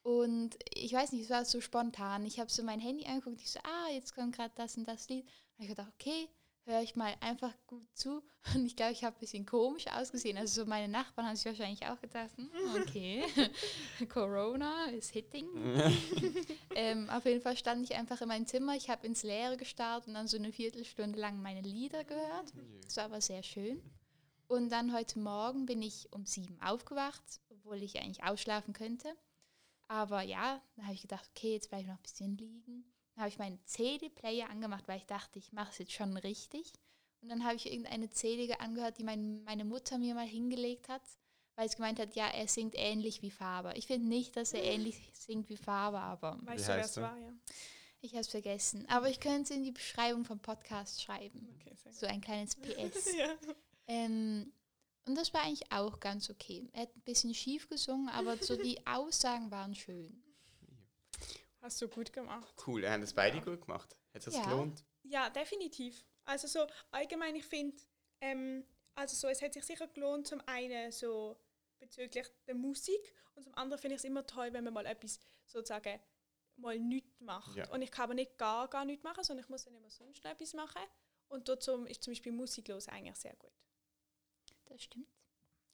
[0.06, 2.26] Und ich weiß nicht, es war so spontan.
[2.26, 5.08] Ich habe so mein Handy angeguckt, ich so, ah, jetzt kommt gerade das und das
[5.08, 5.24] Lied.
[5.24, 6.28] Und ich gedacht, okay,
[6.66, 8.24] höre ich mal einfach gut zu.
[8.56, 10.38] Und ich glaube, ich habe ein bisschen komisch ausgesehen.
[10.38, 12.32] Also so meine Nachbarn haben sich wahrscheinlich auch gedacht,
[12.82, 13.24] okay,
[14.10, 15.48] Corona is hitting.
[16.76, 20.08] ähm, auf jeden Fall stand ich einfach in meinem Zimmer, ich habe ins Leere gestarrt
[20.08, 22.54] und dann so eine Viertelstunde lang meine Lieder gehört.
[22.84, 23.82] Das war aber sehr schön.
[24.48, 29.16] Und dann heute Morgen bin ich um sieben aufgewacht, obwohl ich eigentlich ausschlafen könnte.
[29.88, 32.93] Aber ja, dann habe ich gedacht, okay, jetzt bleibe ich noch ein bisschen liegen.
[33.16, 36.72] Dann habe ich meinen CD-Player angemacht, weil ich dachte, ich mache es jetzt schon richtig.
[37.22, 41.02] Und dann habe ich irgendeine CD angehört, die mein, meine Mutter mir mal hingelegt hat,
[41.56, 43.78] weil sie gemeint hat, ja, er singt ähnlich wie Faber.
[43.78, 46.98] Ich finde nicht, dass er ähnlich singt wie Faber, aber Weißt Wie du, wer es
[46.98, 47.18] war?
[47.18, 47.34] Ja.
[48.02, 48.86] ich habe es vergessen.
[48.90, 51.48] Aber ich könnte es in die Beschreibung vom Podcast schreiben.
[51.60, 53.16] Okay, sehr So ein kleines PS.
[53.16, 53.36] ja.
[53.88, 54.52] ähm,
[55.06, 56.70] und das war eigentlich auch ganz okay.
[56.74, 60.24] Er hat ein bisschen schief gesungen, aber so die Aussagen waren schön.
[61.64, 62.54] Hast du gut gemacht.
[62.68, 63.96] Cool, haben das beide gut gemacht.
[64.14, 64.44] Hat das Ja.
[64.44, 64.84] gelohnt?
[65.04, 66.04] Ja, definitiv.
[66.26, 67.82] Also so allgemein, ich finde,
[68.20, 71.38] ähm, also so, es hat sich sicher gelohnt, zum einen so
[71.80, 75.20] bezüglich der Musik und zum anderen finde ich es immer toll, wenn man mal etwas
[75.46, 76.02] sozusagen
[76.58, 77.56] mal nichts macht.
[77.56, 77.70] Ja.
[77.72, 80.22] Und ich kann aber nicht gar, gar nichts machen, sondern ich muss dann immer sonst
[80.24, 80.82] noch etwas machen.
[81.30, 83.54] Und dazu ist zum Beispiel musiklos eigentlich sehr gut.
[84.66, 85.08] Das stimmt.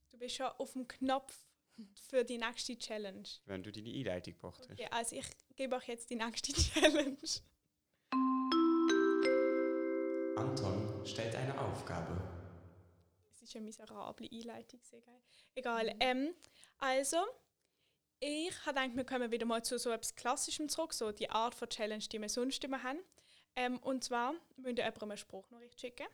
[0.09, 1.48] Du bist schon auf dem Knopf
[2.09, 3.27] für die nächste Challenge.
[3.45, 4.71] Wenn du deine Einleitung gebracht hast.
[4.71, 5.25] Okay, also ich
[5.55, 7.17] gebe euch jetzt die nächste Challenge.
[10.35, 12.17] Anton stellt eine Aufgabe.
[13.33, 15.21] Es ist eine miserable Einleitung, sehr geil.
[15.55, 15.95] Egal.
[15.99, 16.33] Ähm,
[16.77, 17.17] also,
[18.19, 21.55] ich habe gedacht, wir kommen wieder mal zu so etwas Klassischem zurück, so die Art
[21.55, 22.99] von Challenge, die wir sonst immer haben.
[23.55, 26.07] Ähm, und zwar müsst ihr jemandem eine Spruchnachricht schicken.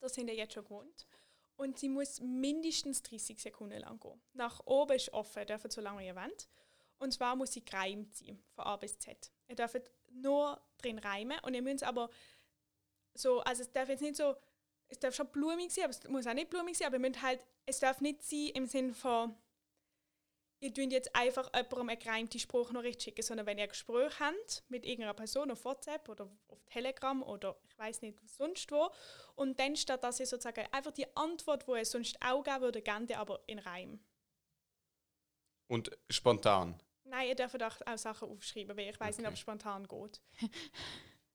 [0.00, 1.06] Das sind ihr jetzt schon gewohnt.
[1.60, 4.18] Und sie muss mindestens 30 Sekunden lang gehen.
[4.32, 6.48] Nach oben ist offen, dürft so lange ihr wollt.
[6.98, 9.30] Und zwar muss sie gereimt sein, von A bis Z.
[9.46, 12.08] Ihr dürft nur drin reimen und ihr müsst aber
[13.12, 14.36] so, also es darf jetzt nicht so,
[14.88, 17.20] es darf schon blumig sein, aber es muss auch nicht blumig sein, aber ihr müsst
[17.20, 19.36] halt, es darf nicht sein im Sinn von,
[20.60, 24.62] ihr tut jetzt einfach jemandem eine gereimte Spruchnachricht schicken, sondern wenn ihr ein Gespräch habt
[24.68, 28.90] mit irgendeiner Person auf WhatsApp oder auf Telegram oder ich weiß nicht sonst wo
[29.36, 32.82] und dann statt dass ihr sozusagen einfach die Antwort, wo ihr sonst auch geben würde,
[32.82, 34.00] gebt ihr aber in Reim.
[35.66, 36.80] Und spontan.
[37.04, 39.34] Nein, ihr dürft auch, auch Sachen aufschreiben, weil ich weiß nicht, ob Okay.
[39.34, 40.20] es spontan geht.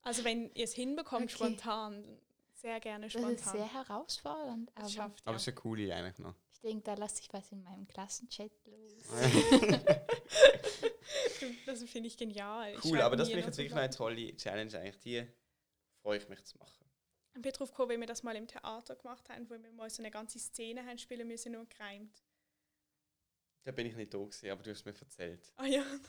[0.02, 1.34] Also wenn ihr es hinbekommt, Okay.
[1.34, 2.22] spontan,
[2.54, 3.34] sehr gerne Das spontan.
[3.36, 5.36] ist sehr herausfordernd, Das aber schafft, Aber ja.
[5.38, 6.36] es ist eine coole eigentlich noch.
[6.66, 9.04] Ich denke, da lasse ich was in meinem Klassenchat los.
[11.68, 12.74] Das finde ich genial.
[12.74, 14.80] Ich cool, schreibe aber das finde ich jetzt wirklich noch eine tolle Challenge.
[14.80, 15.28] Eigentlich die
[16.02, 16.86] freue ich mich zu machen.
[17.36, 19.90] Ich bin drauf gekommen, wie wir das mal im Theater gemacht haben, wo wir mal
[19.90, 22.24] so eine ganze Szene haben spielen müssen, nur gereimt.
[23.64, 25.54] Da bin ich nicht da gewesen, aber du hast mir erzählt.
[25.58, 25.84] Ah ja.
[25.84, 26.02] Und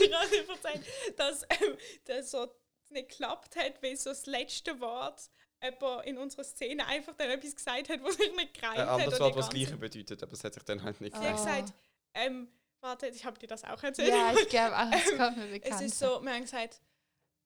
[0.00, 0.84] ich habe dir erzählt,
[1.16, 2.52] dass ähm, das so
[2.90, 5.30] nicht geklappt hat, weil so das letzte Wort
[5.62, 8.88] jemand in unserer Szene einfach dann etwas gesagt hat, was sich nicht gereimt Ein hat.
[8.88, 11.22] anderes und Wort, was das Gleiche bedeutet, aber es hat sich dann halt nicht Sie
[11.22, 11.72] hat gesagt,
[12.14, 12.48] ähm,
[12.80, 14.08] warte, ich habe dir das auch erzählt.
[14.10, 15.82] Ja, ich glaube auch, es Ähm, kommt mir Es bekannt.
[15.82, 16.80] ist so, wir haben gesagt,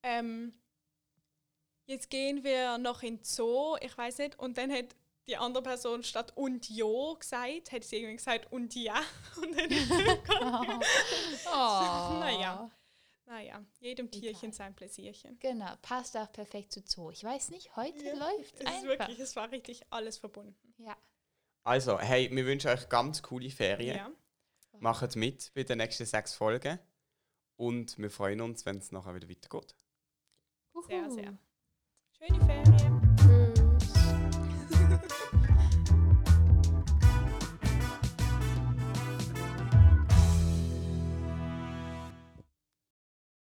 [0.03, 0.53] ähm,
[1.85, 4.95] jetzt gehen wir noch in Zoo, ich weiß nicht, und dann hat
[5.27, 8.95] die andere Person statt und jo gesagt, hat sie irgendwie gesagt und ja.
[9.37, 10.79] Und dann ist es gegangen.
[11.45, 12.19] Oh.
[12.19, 12.71] Naja.
[13.27, 14.21] Naja, jedem Egal.
[14.21, 15.37] Tierchen sein Pläsierchen.
[15.39, 17.11] Genau, passt auch perfekt zu Zoo.
[17.11, 18.83] Ich weiß nicht, heute Ja, läuft Es ist einfach.
[18.87, 20.73] wirklich, es war richtig alles verbunden.
[20.77, 20.95] Ja.
[21.63, 23.97] Also, hey, wir wünschen euch ganz coole Ferien.
[23.97, 24.11] Ja.
[24.79, 26.79] Macht mit bei den nächsten sechs Folgen.
[27.57, 29.75] Und wir freuen uns, wenn es nachher wieder weitergeht.
[30.87, 31.11] Sehr, Uhu.
[31.11, 31.37] sehr.
[32.17, 32.96] Schöne Ferien.